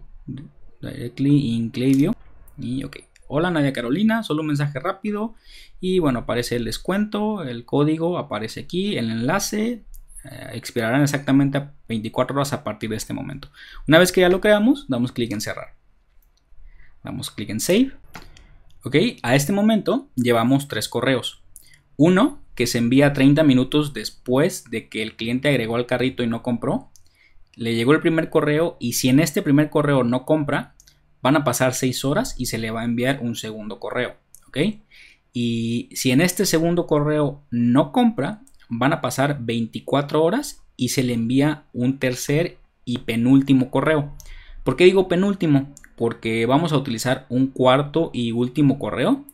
directly 0.80 1.54
in 1.54 1.70
Klaviyo. 1.70 2.12
Y 2.58 2.84
ok. 2.84 2.96
Hola 3.32 3.52
Nadia 3.52 3.72
Carolina, 3.72 4.24
solo 4.24 4.40
un 4.40 4.48
mensaje 4.48 4.80
rápido. 4.80 5.34
Y 5.78 6.00
bueno, 6.00 6.20
aparece 6.20 6.56
el 6.56 6.64
descuento, 6.64 7.44
el 7.44 7.64
código 7.64 8.18
aparece 8.18 8.60
aquí, 8.60 8.96
el 8.96 9.08
enlace, 9.08 9.84
eh, 10.24 10.50
expirarán 10.52 11.02
exactamente 11.02 11.68
24 11.88 12.36
horas 12.36 12.52
a 12.52 12.62
partir 12.62 12.90
de 12.90 12.96
este 12.96 13.14
momento. 13.14 13.50
Una 13.88 13.98
vez 13.98 14.12
que 14.12 14.20
ya 14.20 14.28
lo 14.28 14.40
creamos, 14.40 14.86
damos 14.88 15.12
clic 15.12 15.32
en 15.32 15.40
cerrar. 15.40 15.74
Damos 17.02 17.30
clic 17.30 17.50
en 17.50 17.60
save. 17.60 17.92
Ok, 18.82 18.96
a 19.22 19.34
este 19.34 19.52
momento 19.52 20.08
llevamos 20.16 20.68
tres 20.68 20.88
correos. 20.88 21.42
Uno 21.96 22.42
que 22.54 22.66
se 22.66 22.78
envía 22.78 23.12
30 23.12 23.42
minutos 23.42 23.94
después 23.94 24.64
de 24.70 24.88
que 24.88 25.02
el 25.02 25.16
cliente 25.16 25.48
agregó 25.48 25.76
al 25.76 25.86
carrito 25.86 26.22
y 26.22 26.26
no 26.26 26.42
compró. 26.42 26.90
Le 27.54 27.74
llegó 27.74 27.92
el 27.92 28.00
primer 28.00 28.30
correo 28.30 28.76
y 28.80 28.94
si 28.94 29.08
en 29.08 29.20
este 29.20 29.42
primer 29.42 29.70
correo 29.70 30.04
no 30.04 30.24
compra, 30.24 30.74
van 31.22 31.36
a 31.36 31.44
pasar 31.44 31.74
6 31.74 32.04
horas 32.04 32.34
y 32.38 32.46
se 32.46 32.58
le 32.58 32.70
va 32.70 32.82
a 32.82 32.84
enviar 32.84 33.20
un 33.22 33.34
segundo 33.34 33.80
correo. 33.80 34.16
¿Ok? 34.48 34.58
Y 35.32 35.88
si 35.94 36.10
en 36.10 36.20
este 36.20 36.44
segundo 36.44 36.86
correo 36.86 37.42
no 37.50 37.92
compra, 37.92 38.42
van 38.70 38.92
a 38.94 39.00
pasar 39.00 39.38
24 39.40 40.22
horas 40.22 40.62
y 40.76 40.88
se 40.88 41.02
le 41.02 41.12
envía 41.12 41.64
un 41.74 41.98
tercer 41.98 42.56
y 42.84 42.98
penúltimo 42.98 43.70
correo. 43.70 44.14
¿Por 44.64 44.76
qué 44.76 44.84
digo 44.84 45.08
penúltimo? 45.08 45.74
Porque 45.96 46.46
vamos 46.46 46.72
a 46.72 46.76
utilizar 46.76 47.26
un 47.28 47.48
cuarto 47.48 48.10
y 48.14 48.32
último 48.32 48.78
correo, 48.78 49.24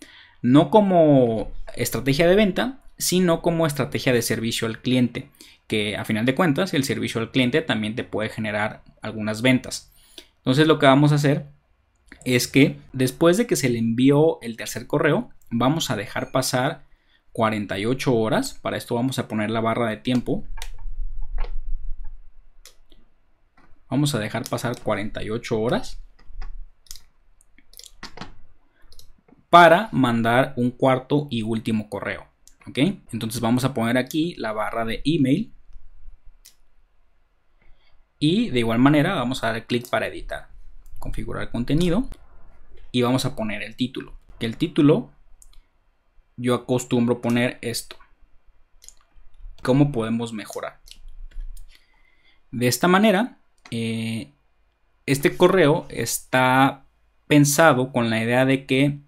no 0.42 0.70
como 0.70 1.52
estrategia 1.76 2.26
de 2.26 2.34
venta, 2.34 2.80
sino 2.98 3.42
como 3.42 3.66
estrategia 3.66 4.12
de 4.12 4.22
servicio 4.22 4.66
al 4.66 4.80
cliente, 4.80 5.28
que 5.68 5.96
a 5.96 6.04
final 6.04 6.24
de 6.24 6.34
cuentas 6.34 6.74
el 6.74 6.84
servicio 6.84 7.20
al 7.20 7.30
cliente 7.30 7.60
también 7.62 7.94
te 7.94 8.04
puede 8.04 8.30
generar 8.30 8.82
algunas 9.02 9.42
ventas. 9.42 9.92
Entonces 10.38 10.66
lo 10.66 10.78
que 10.78 10.86
vamos 10.86 11.12
a 11.12 11.16
hacer 11.16 11.46
es 12.24 12.48
que 12.48 12.76
después 12.92 13.36
de 13.36 13.46
que 13.46 13.56
se 13.56 13.68
le 13.68 13.78
envió 13.78 14.40
el 14.42 14.56
tercer 14.56 14.86
correo, 14.86 15.30
vamos 15.50 15.90
a 15.90 15.96
dejar 15.96 16.32
pasar 16.32 16.85
48 17.36 18.14
horas. 18.14 18.54
Para 18.54 18.78
esto 18.78 18.94
vamos 18.94 19.18
a 19.18 19.28
poner 19.28 19.50
la 19.50 19.60
barra 19.60 19.90
de 19.90 19.98
tiempo. 19.98 20.44
Vamos 23.90 24.14
a 24.14 24.18
dejar 24.18 24.48
pasar 24.48 24.80
48 24.82 25.60
horas 25.60 26.02
para 29.50 29.90
mandar 29.92 30.54
un 30.56 30.70
cuarto 30.70 31.28
y 31.30 31.42
último 31.42 31.90
correo. 31.90 32.26
¿Ok? 32.68 32.78
Entonces 33.12 33.42
vamos 33.42 33.64
a 33.64 33.74
poner 33.74 33.98
aquí 33.98 34.34
la 34.36 34.52
barra 34.52 34.86
de 34.86 35.02
email. 35.04 35.52
Y 38.18 38.48
de 38.48 38.60
igual 38.60 38.78
manera 38.78 39.14
vamos 39.14 39.44
a 39.44 39.48
dar 39.48 39.66
clic 39.66 39.90
para 39.90 40.06
editar. 40.06 40.48
Configurar 40.98 41.50
contenido. 41.50 42.08
Y 42.92 43.02
vamos 43.02 43.26
a 43.26 43.36
poner 43.36 43.62
el 43.62 43.76
título. 43.76 44.14
Que 44.38 44.46
el 44.46 44.56
título 44.56 45.10
yo 46.36 46.54
acostumbro 46.54 47.20
poner 47.20 47.58
esto. 47.62 47.96
¿Cómo 49.62 49.90
podemos 49.90 50.32
mejorar? 50.32 50.80
De 52.50 52.68
esta 52.68 52.88
manera, 52.88 53.38
eh, 53.70 54.32
este 55.06 55.36
correo 55.36 55.86
está 55.88 56.86
pensado 57.26 57.92
con 57.92 58.10
la 58.10 58.22
idea 58.22 58.44
de 58.44 58.66
que 58.66 58.98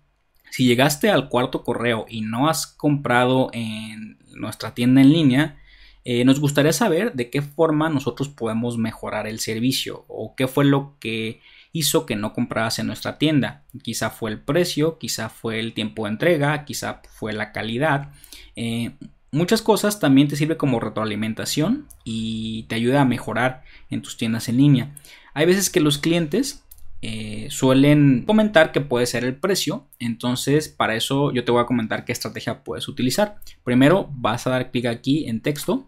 si 0.50 0.64
llegaste 0.66 1.10
al 1.10 1.28
cuarto 1.28 1.62
correo 1.62 2.06
y 2.08 2.22
no 2.22 2.48
has 2.48 2.66
comprado 2.66 3.50
en 3.52 4.18
nuestra 4.34 4.74
tienda 4.74 5.00
en 5.00 5.12
línea, 5.12 5.58
eh, 6.04 6.24
nos 6.24 6.40
gustaría 6.40 6.72
saber 6.72 7.12
de 7.12 7.30
qué 7.30 7.42
forma 7.42 7.90
nosotros 7.90 8.28
podemos 8.28 8.78
mejorar 8.78 9.26
el 9.26 9.40
servicio 9.40 10.04
o 10.08 10.34
qué 10.34 10.48
fue 10.48 10.64
lo 10.64 10.96
que 11.00 11.40
hizo 11.72 12.07
que 12.07 12.16
no 12.16 12.33
compraras 12.33 12.78
en 12.78 12.87
nuestra 12.87 13.18
tienda. 13.18 13.64
Quizá 13.83 14.11
fue 14.11 14.31
el 14.31 14.40
precio, 14.40 14.98
quizá 14.98 15.28
fue 15.28 15.61
el 15.61 15.74
tiempo 15.74 16.04
de 16.04 16.11
entrega, 16.11 16.64
quizá 16.64 17.00
fue 17.11 17.33
la 17.33 17.52
calidad. 17.52 18.12
Eh, 18.57 18.92
muchas 19.31 19.62
cosas 19.62 20.00
también 20.00 20.28
te 20.28 20.37
sirve 20.37 20.57
como 20.57 20.81
retroalimentación 20.81 21.87
y 22.04 22.64
te 22.64 22.74
ayuda 22.74 23.02
a 23.02 23.04
mejorar 23.04 23.62
en 23.90 24.02
tus 24.02 24.16
tiendas 24.16 24.48
en 24.48 24.57
línea. 24.57 24.94
Hay 25.35 25.46
veces 25.46 25.70
que 25.70 25.81
los 25.81 25.98
clientes 25.98 26.64
eh, 27.00 27.46
suelen 27.50 28.24
comentar 28.26 28.72
que 28.72 28.81
puede 28.81 29.07
ser 29.07 29.24
el 29.24 29.37
precio. 29.37 29.87
Entonces, 29.98 30.68
para 30.68 30.96
eso 30.96 31.33
yo 31.33 31.44
te 31.44 31.52
voy 31.52 31.62
a 31.62 31.66
comentar 31.66 32.04
qué 32.04 32.12
estrategia 32.12 32.64
puedes 32.64 32.88
utilizar. 32.88 33.37
Primero, 33.62 34.09
vas 34.12 34.46
a 34.46 34.50
dar 34.50 34.70
clic 34.70 34.87
aquí 34.87 35.28
en 35.28 35.40
texto. 35.40 35.87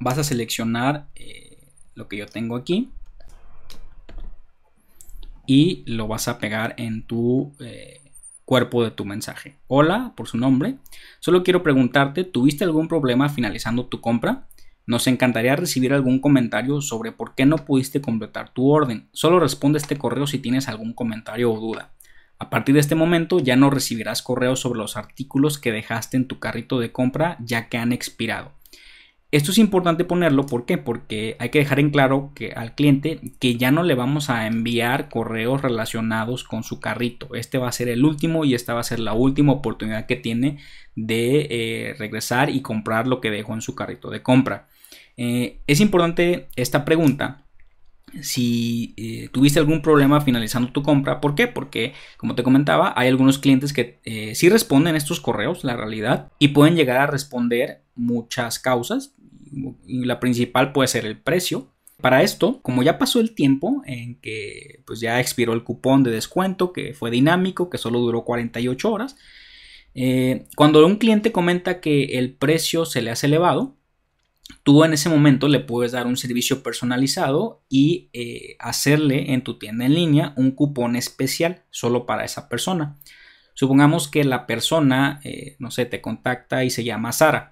Vas 0.00 0.18
a 0.18 0.24
seleccionar 0.24 1.06
eh, 1.14 1.68
lo 1.94 2.08
que 2.08 2.16
yo 2.16 2.26
tengo 2.26 2.56
aquí. 2.56 2.90
Y 5.46 5.84
lo 5.86 6.08
vas 6.08 6.28
a 6.28 6.38
pegar 6.38 6.74
en 6.78 7.06
tu 7.06 7.54
eh, 7.60 8.00
cuerpo 8.44 8.84
de 8.84 8.90
tu 8.90 9.04
mensaje. 9.04 9.56
Hola, 9.66 10.12
por 10.16 10.28
su 10.28 10.36
nombre. 10.36 10.76
Solo 11.20 11.42
quiero 11.42 11.62
preguntarte, 11.62 12.24
¿tuviste 12.24 12.64
algún 12.64 12.88
problema 12.88 13.28
finalizando 13.28 13.86
tu 13.86 14.00
compra? 14.00 14.46
Nos 14.86 15.06
encantaría 15.06 15.56
recibir 15.56 15.92
algún 15.92 16.20
comentario 16.20 16.80
sobre 16.80 17.12
por 17.12 17.34
qué 17.34 17.46
no 17.46 17.56
pudiste 17.56 18.00
completar 18.00 18.52
tu 18.52 18.68
orden. 18.68 19.08
Solo 19.12 19.38
responde 19.38 19.78
este 19.78 19.96
correo 19.96 20.26
si 20.26 20.38
tienes 20.38 20.68
algún 20.68 20.92
comentario 20.92 21.52
o 21.52 21.60
duda. 21.60 21.92
A 22.38 22.50
partir 22.50 22.74
de 22.74 22.80
este 22.80 22.96
momento 22.96 23.38
ya 23.38 23.54
no 23.54 23.70
recibirás 23.70 24.20
correos 24.20 24.58
sobre 24.58 24.80
los 24.80 24.96
artículos 24.96 25.58
que 25.58 25.70
dejaste 25.70 26.16
en 26.16 26.26
tu 26.26 26.40
carrito 26.40 26.80
de 26.80 26.90
compra 26.90 27.36
ya 27.40 27.68
que 27.68 27.78
han 27.78 27.92
expirado. 27.92 28.52
Esto 29.32 29.50
es 29.50 29.56
importante 29.56 30.04
ponerlo, 30.04 30.44
¿por 30.44 30.66
qué? 30.66 30.76
Porque 30.76 31.36
hay 31.38 31.48
que 31.48 31.60
dejar 31.60 31.80
en 31.80 31.88
claro 31.88 32.32
que 32.34 32.52
al 32.52 32.74
cliente 32.74 33.18
que 33.40 33.56
ya 33.56 33.70
no 33.70 33.82
le 33.82 33.94
vamos 33.94 34.28
a 34.28 34.46
enviar 34.46 35.08
correos 35.08 35.62
relacionados 35.62 36.44
con 36.44 36.64
su 36.64 36.80
carrito. 36.80 37.34
Este 37.34 37.56
va 37.56 37.66
a 37.66 37.72
ser 37.72 37.88
el 37.88 38.04
último 38.04 38.44
y 38.44 38.54
esta 38.54 38.74
va 38.74 38.80
a 38.80 38.84
ser 38.84 39.00
la 39.00 39.14
última 39.14 39.52
oportunidad 39.52 40.04
que 40.04 40.16
tiene 40.16 40.58
de 40.96 41.46
eh, 41.48 41.94
regresar 41.98 42.50
y 42.50 42.60
comprar 42.60 43.06
lo 43.06 43.22
que 43.22 43.30
dejó 43.30 43.54
en 43.54 43.62
su 43.62 43.74
carrito 43.74 44.10
de 44.10 44.22
compra. 44.22 44.68
Eh, 45.16 45.60
es 45.66 45.80
importante 45.80 46.48
esta 46.54 46.84
pregunta 46.84 47.46
si 48.20 48.92
eh, 48.98 49.30
tuviste 49.32 49.58
algún 49.58 49.80
problema 49.80 50.20
finalizando 50.20 50.72
tu 50.72 50.82
compra. 50.82 51.22
¿Por 51.22 51.34
qué? 51.34 51.48
Porque, 51.48 51.94
como 52.18 52.34
te 52.34 52.42
comentaba, 52.42 52.92
hay 52.98 53.08
algunos 53.08 53.38
clientes 53.38 53.72
que 53.72 53.98
sí 54.34 54.50
responden 54.50 54.94
estos 54.94 55.20
correos, 55.20 55.64
la 55.64 55.74
realidad, 55.74 56.30
y 56.38 56.48
pueden 56.48 56.76
llegar 56.76 56.98
a 56.98 57.06
responder 57.06 57.80
muchas 57.94 58.58
causas. 58.58 59.14
La 59.86 60.20
principal 60.20 60.72
puede 60.72 60.88
ser 60.88 61.06
el 61.06 61.18
precio. 61.18 61.68
Para 62.00 62.22
esto, 62.22 62.60
como 62.62 62.82
ya 62.82 62.98
pasó 62.98 63.20
el 63.20 63.34
tiempo 63.34 63.82
en 63.86 64.16
que 64.20 64.82
pues 64.86 65.00
ya 65.00 65.20
expiró 65.20 65.52
el 65.52 65.62
cupón 65.62 66.02
de 66.02 66.10
descuento, 66.10 66.72
que 66.72 66.94
fue 66.94 67.10
dinámico, 67.10 67.70
que 67.70 67.78
solo 67.78 68.00
duró 68.00 68.24
48 68.24 68.90
horas, 68.90 69.16
cuando 70.56 70.84
un 70.86 70.96
cliente 70.96 71.32
comenta 71.32 71.80
que 71.80 72.18
el 72.18 72.34
precio 72.34 72.86
se 72.86 73.02
le 73.02 73.10
hace 73.10 73.26
elevado, 73.26 73.76
tú 74.62 74.84
en 74.84 74.92
ese 74.92 75.08
momento 75.08 75.48
le 75.48 75.60
puedes 75.60 75.92
dar 75.92 76.06
un 76.06 76.16
servicio 76.16 76.62
personalizado 76.62 77.62
y 77.68 78.08
eh, 78.12 78.56
hacerle 78.58 79.32
en 79.32 79.42
tu 79.42 79.58
tienda 79.58 79.84
en 79.84 79.94
línea 79.94 80.32
un 80.36 80.52
cupón 80.52 80.96
especial 80.96 81.64
solo 81.70 82.06
para 82.06 82.24
esa 82.24 82.48
persona. 82.48 82.98
Supongamos 83.54 84.08
que 84.08 84.24
la 84.24 84.46
persona, 84.46 85.20
eh, 85.24 85.56
no 85.58 85.70
sé, 85.70 85.84
te 85.84 86.00
contacta 86.00 86.64
y 86.64 86.70
se 86.70 86.84
llama 86.84 87.12
Sara. 87.12 87.51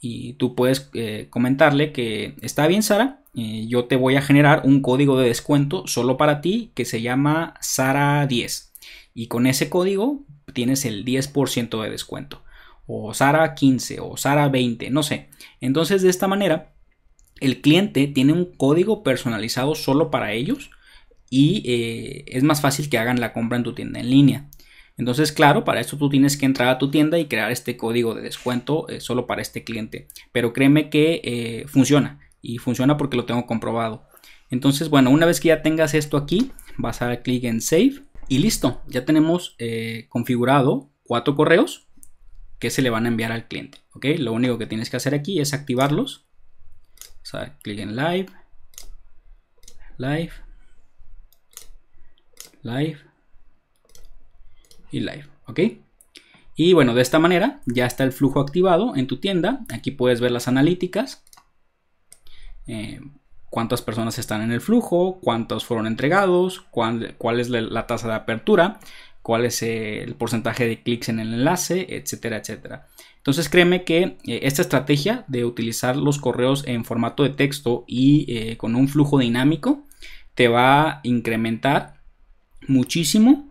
Y 0.00 0.34
tú 0.34 0.54
puedes 0.54 0.90
eh, 0.94 1.26
comentarle 1.30 1.92
que 1.92 2.36
está 2.40 2.66
bien 2.66 2.82
Sara, 2.82 3.22
yo 3.34 3.84
te 3.84 3.94
voy 3.94 4.16
a 4.16 4.22
generar 4.22 4.62
un 4.64 4.82
código 4.82 5.18
de 5.18 5.28
descuento 5.28 5.86
solo 5.86 6.16
para 6.16 6.40
ti 6.40 6.72
que 6.74 6.84
se 6.84 7.02
llama 7.02 7.54
Sara 7.60 8.26
10. 8.26 8.72
Y 9.14 9.28
con 9.28 9.46
ese 9.46 9.70
código 9.70 10.24
tienes 10.52 10.84
el 10.84 11.04
10% 11.04 11.82
de 11.82 11.90
descuento 11.90 12.42
o 12.88 13.14
Sara 13.14 13.54
15 13.54 14.00
o 14.00 14.16
Sara 14.16 14.48
20, 14.48 14.90
no 14.90 15.02
sé. 15.02 15.28
Entonces 15.60 16.02
de 16.02 16.08
esta 16.08 16.26
manera 16.26 16.72
el 17.38 17.60
cliente 17.60 18.08
tiene 18.08 18.32
un 18.32 18.46
código 18.46 19.02
personalizado 19.04 19.74
solo 19.74 20.10
para 20.10 20.32
ellos 20.32 20.70
y 21.30 21.62
eh, 21.66 22.24
es 22.26 22.42
más 22.42 22.60
fácil 22.60 22.88
que 22.88 22.98
hagan 22.98 23.20
la 23.20 23.32
compra 23.32 23.58
en 23.58 23.64
tu 23.64 23.74
tienda 23.74 24.00
en 24.00 24.10
línea. 24.10 24.48
Entonces, 24.98 25.32
claro, 25.32 25.64
para 25.64 25.80
esto 25.80 25.96
tú 25.96 26.10
tienes 26.10 26.36
que 26.36 26.44
entrar 26.44 26.68
a 26.68 26.78
tu 26.78 26.90
tienda 26.90 27.18
y 27.18 27.26
crear 27.26 27.50
este 27.50 27.76
código 27.76 28.14
de 28.14 28.22
descuento 28.22 28.88
eh, 28.88 29.00
solo 29.00 29.26
para 29.26 29.40
este 29.40 29.64
cliente. 29.64 30.08
Pero 30.32 30.52
créeme 30.52 30.90
que 30.90 31.20
eh, 31.24 31.64
funciona 31.68 32.20
y 32.42 32.58
funciona 32.58 32.96
porque 32.96 33.16
lo 33.16 33.24
tengo 33.24 33.46
comprobado. 33.46 34.02
Entonces, 34.50 34.90
bueno, 34.90 35.10
una 35.10 35.24
vez 35.24 35.40
que 35.40 35.48
ya 35.48 35.62
tengas 35.62 35.94
esto 35.94 36.16
aquí, 36.16 36.50
vas 36.76 37.00
a 37.00 37.06
dar 37.06 37.22
clic 37.22 37.44
en 37.44 37.60
Save 37.60 38.02
y 38.28 38.38
listo. 38.38 38.82
Ya 38.88 39.04
tenemos 39.04 39.56
configurado 40.08 40.90
cuatro 41.04 41.34
correos 41.34 41.86
que 42.58 42.70
se 42.70 42.82
le 42.82 42.90
van 42.90 43.04
a 43.04 43.08
enviar 43.08 43.30
al 43.30 43.46
cliente. 43.46 43.78
¿ok? 43.94 44.06
Lo 44.18 44.32
único 44.32 44.58
que 44.58 44.66
tienes 44.66 44.90
que 44.90 44.96
hacer 44.96 45.14
aquí 45.14 45.40
es 45.40 45.54
activarlos. 45.54 46.24
O 47.22 47.26
sea, 47.26 47.58
clic 47.62 47.78
en 47.80 47.94
Live, 47.94 48.28
Live, 49.98 50.32
Live 52.62 53.07
y 54.90 55.00
Live. 55.00 55.26
¿Ok? 55.46 55.60
Y 56.54 56.72
bueno, 56.72 56.94
de 56.94 57.02
esta 57.02 57.18
manera 57.18 57.60
ya 57.66 57.86
está 57.86 58.04
el 58.04 58.12
flujo 58.12 58.40
activado 58.40 58.96
en 58.96 59.06
tu 59.06 59.18
tienda. 59.18 59.60
Aquí 59.72 59.92
puedes 59.92 60.20
ver 60.20 60.32
las 60.32 60.48
analíticas. 60.48 61.24
Eh, 62.66 63.00
cuántas 63.50 63.80
personas 63.80 64.18
están 64.18 64.42
en 64.42 64.52
el 64.52 64.60
flujo, 64.60 65.20
cuántos 65.22 65.64
fueron 65.64 65.86
entregados, 65.86 66.60
cuál, 66.70 67.14
es 67.38 67.48
la, 67.48 67.86
tasa 67.86 68.08
de 68.08 68.14
apertura, 68.14 68.80
cuál 69.22 69.44
es 69.44 69.62
el 69.62 70.14
porcentaje 70.16 70.66
de 70.66 70.82
clics 70.82 71.08
en 71.08 71.20
el 71.20 71.32
enlace, 71.32 71.86
etcétera, 71.90 72.38
etcétera. 72.38 72.86
Entonces 73.16 73.48
créeme 73.48 73.84
que 73.84 74.18
eh, 74.26 74.40
esta 74.42 74.62
estrategia 74.62 75.24
de 75.28 75.44
utilizar 75.44 75.96
los 75.96 76.18
correos 76.18 76.64
en 76.66 76.84
formato 76.84 77.22
de 77.22 77.30
texto 77.30 77.84
y 77.86 78.26
eh, 78.28 78.56
con 78.56 78.74
un 78.74 78.88
flujo 78.88 79.18
dinámico 79.18 79.86
te 80.34 80.48
va 80.48 80.90
a 80.90 81.00
incrementar 81.04 82.02
muchísimo 82.66 83.47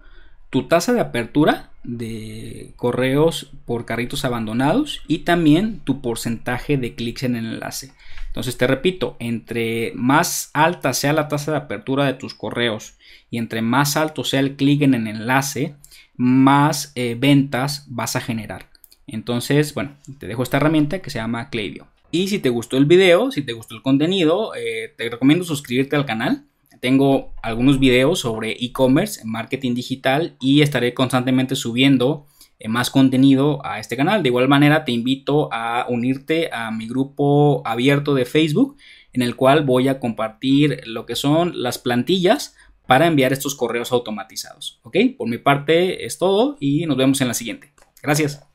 tu 0.50 0.68
tasa 0.68 0.94
de 0.94 1.02
apertura 1.02 1.72
de 1.84 2.74
correos 2.76 3.52
por 3.66 3.86
carritos 3.86 4.26
abandonados 4.26 5.02
y 5.08 5.20
también 5.20 5.80
tu 5.80 6.02
porcentaje 6.02 6.78
de 6.78 6.96
clics 6.96 7.24
en 7.24 7.36
el 7.36 7.46
enlace. 7.46 7.94
Entonces 8.28 8.58
te 8.58 8.68
repito, 8.68 9.16
entre 9.20 9.94
más 9.96 10.52
alta 10.54 10.94
sea 10.94 11.14
la 11.14 11.28
tasa 11.28 11.52
de 11.52 11.58
apertura 11.58 12.06
de 12.06 12.14
tus 12.14 12.34
correos 12.34 12.96
y 13.32 13.38
entre 13.38 13.62
más 13.62 13.98
alto 13.98 14.24
sea 14.24 14.42
el 14.42 14.56
clic 14.56 14.82
en 14.82 14.94
el 14.94 15.08
enlace, 15.08 15.76
más 16.16 16.92
eh, 16.96 17.16
ventas 17.18 17.86
vas 17.88 18.16
a 18.16 18.22
generar. 18.22 18.70
Entonces, 19.08 19.74
bueno, 19.74 19.96
te 20.20 20.28
dejo 20.28 20.44
esta 20.44 20.58
herramienta 20.58 21.00
que 21.00 21.10
se 21.10 21.20
llama 21.20 21.50
Klaviyo. 21.50 21.88
Y 22.12 22.28
si 22.28 22.40
te 22.40 22.50
gustó 22.50 22.78
el 22.78 22.86
video, 22.86 23.32
si 23.32 23.42
te 23.42 23.54
gustó 23.54 23.76
el 23.76 23.82
contenido, 23.82 24.54
eh, 24.56 24.94
te 24.98 25.10
recomiendo 25.10 25.46
suscribirte 25.46 25.96
al 25.96 26.06
canal. 26.06 26.44
Tengo 26.80 27.34
algunos 27.42 27.80
videos 27.80 28.20
sobre 28.20 28.52
e-commerce, 28.52 29.22
marketing 29.26 29.74
digital 29.74 30.36
y 30.40 30.62
estaré 30.62 30.94
constantemente 30.94 31.56
subiendo 31.56 32.26
eh, 32.60 32.68
más 32.68 32.90
contenido 32.90 33.66
a 33.66 33.80
este 33.80 33.96
canal. 33.96 34.24
De 34.24 34.30
igual 34.30 34.48
manera, 34.48 34.86
te 34.86 34.92
invito 34.92 35.50
a 35.52 35.86
unirte 35.90 36.50
a 36.52 36.72
mi 36.72 36.88
grupo 36.88 37.62
abierto 37.66 38.16
de 38.16 38.26
Facebook, 38.26 38.78
en 39.14 39.22
el 39.22 39.36
cual 39.36 39.64
voy 39.64 39.88
a 39.88 40.00
compartir 40.00 40.82
lo 40.86 41.06
que 41.06 41.16
son 41.16 41.62
las 41.62 41.78
plantillas 41.78 42.56
para 42.88 43.08
enviar 43.08 43.34
estos 43.34 43.56
correos 43.56 43.92
automatizados. 43.92 44.80
¿Ok? 44.84 44.98
Por 45.18 45.28
mi 45.28 45.38
parte 45.38 46.06
es 46.06 46.18
todo 46.18 46.58
y 46.60 46.86
nos 46.86 46.98
vemos 46.98 47.22
en 47.22 47.28
la 47.28 47.34
siguiente. 47.34 47.74
Gracias. 48.02 48.48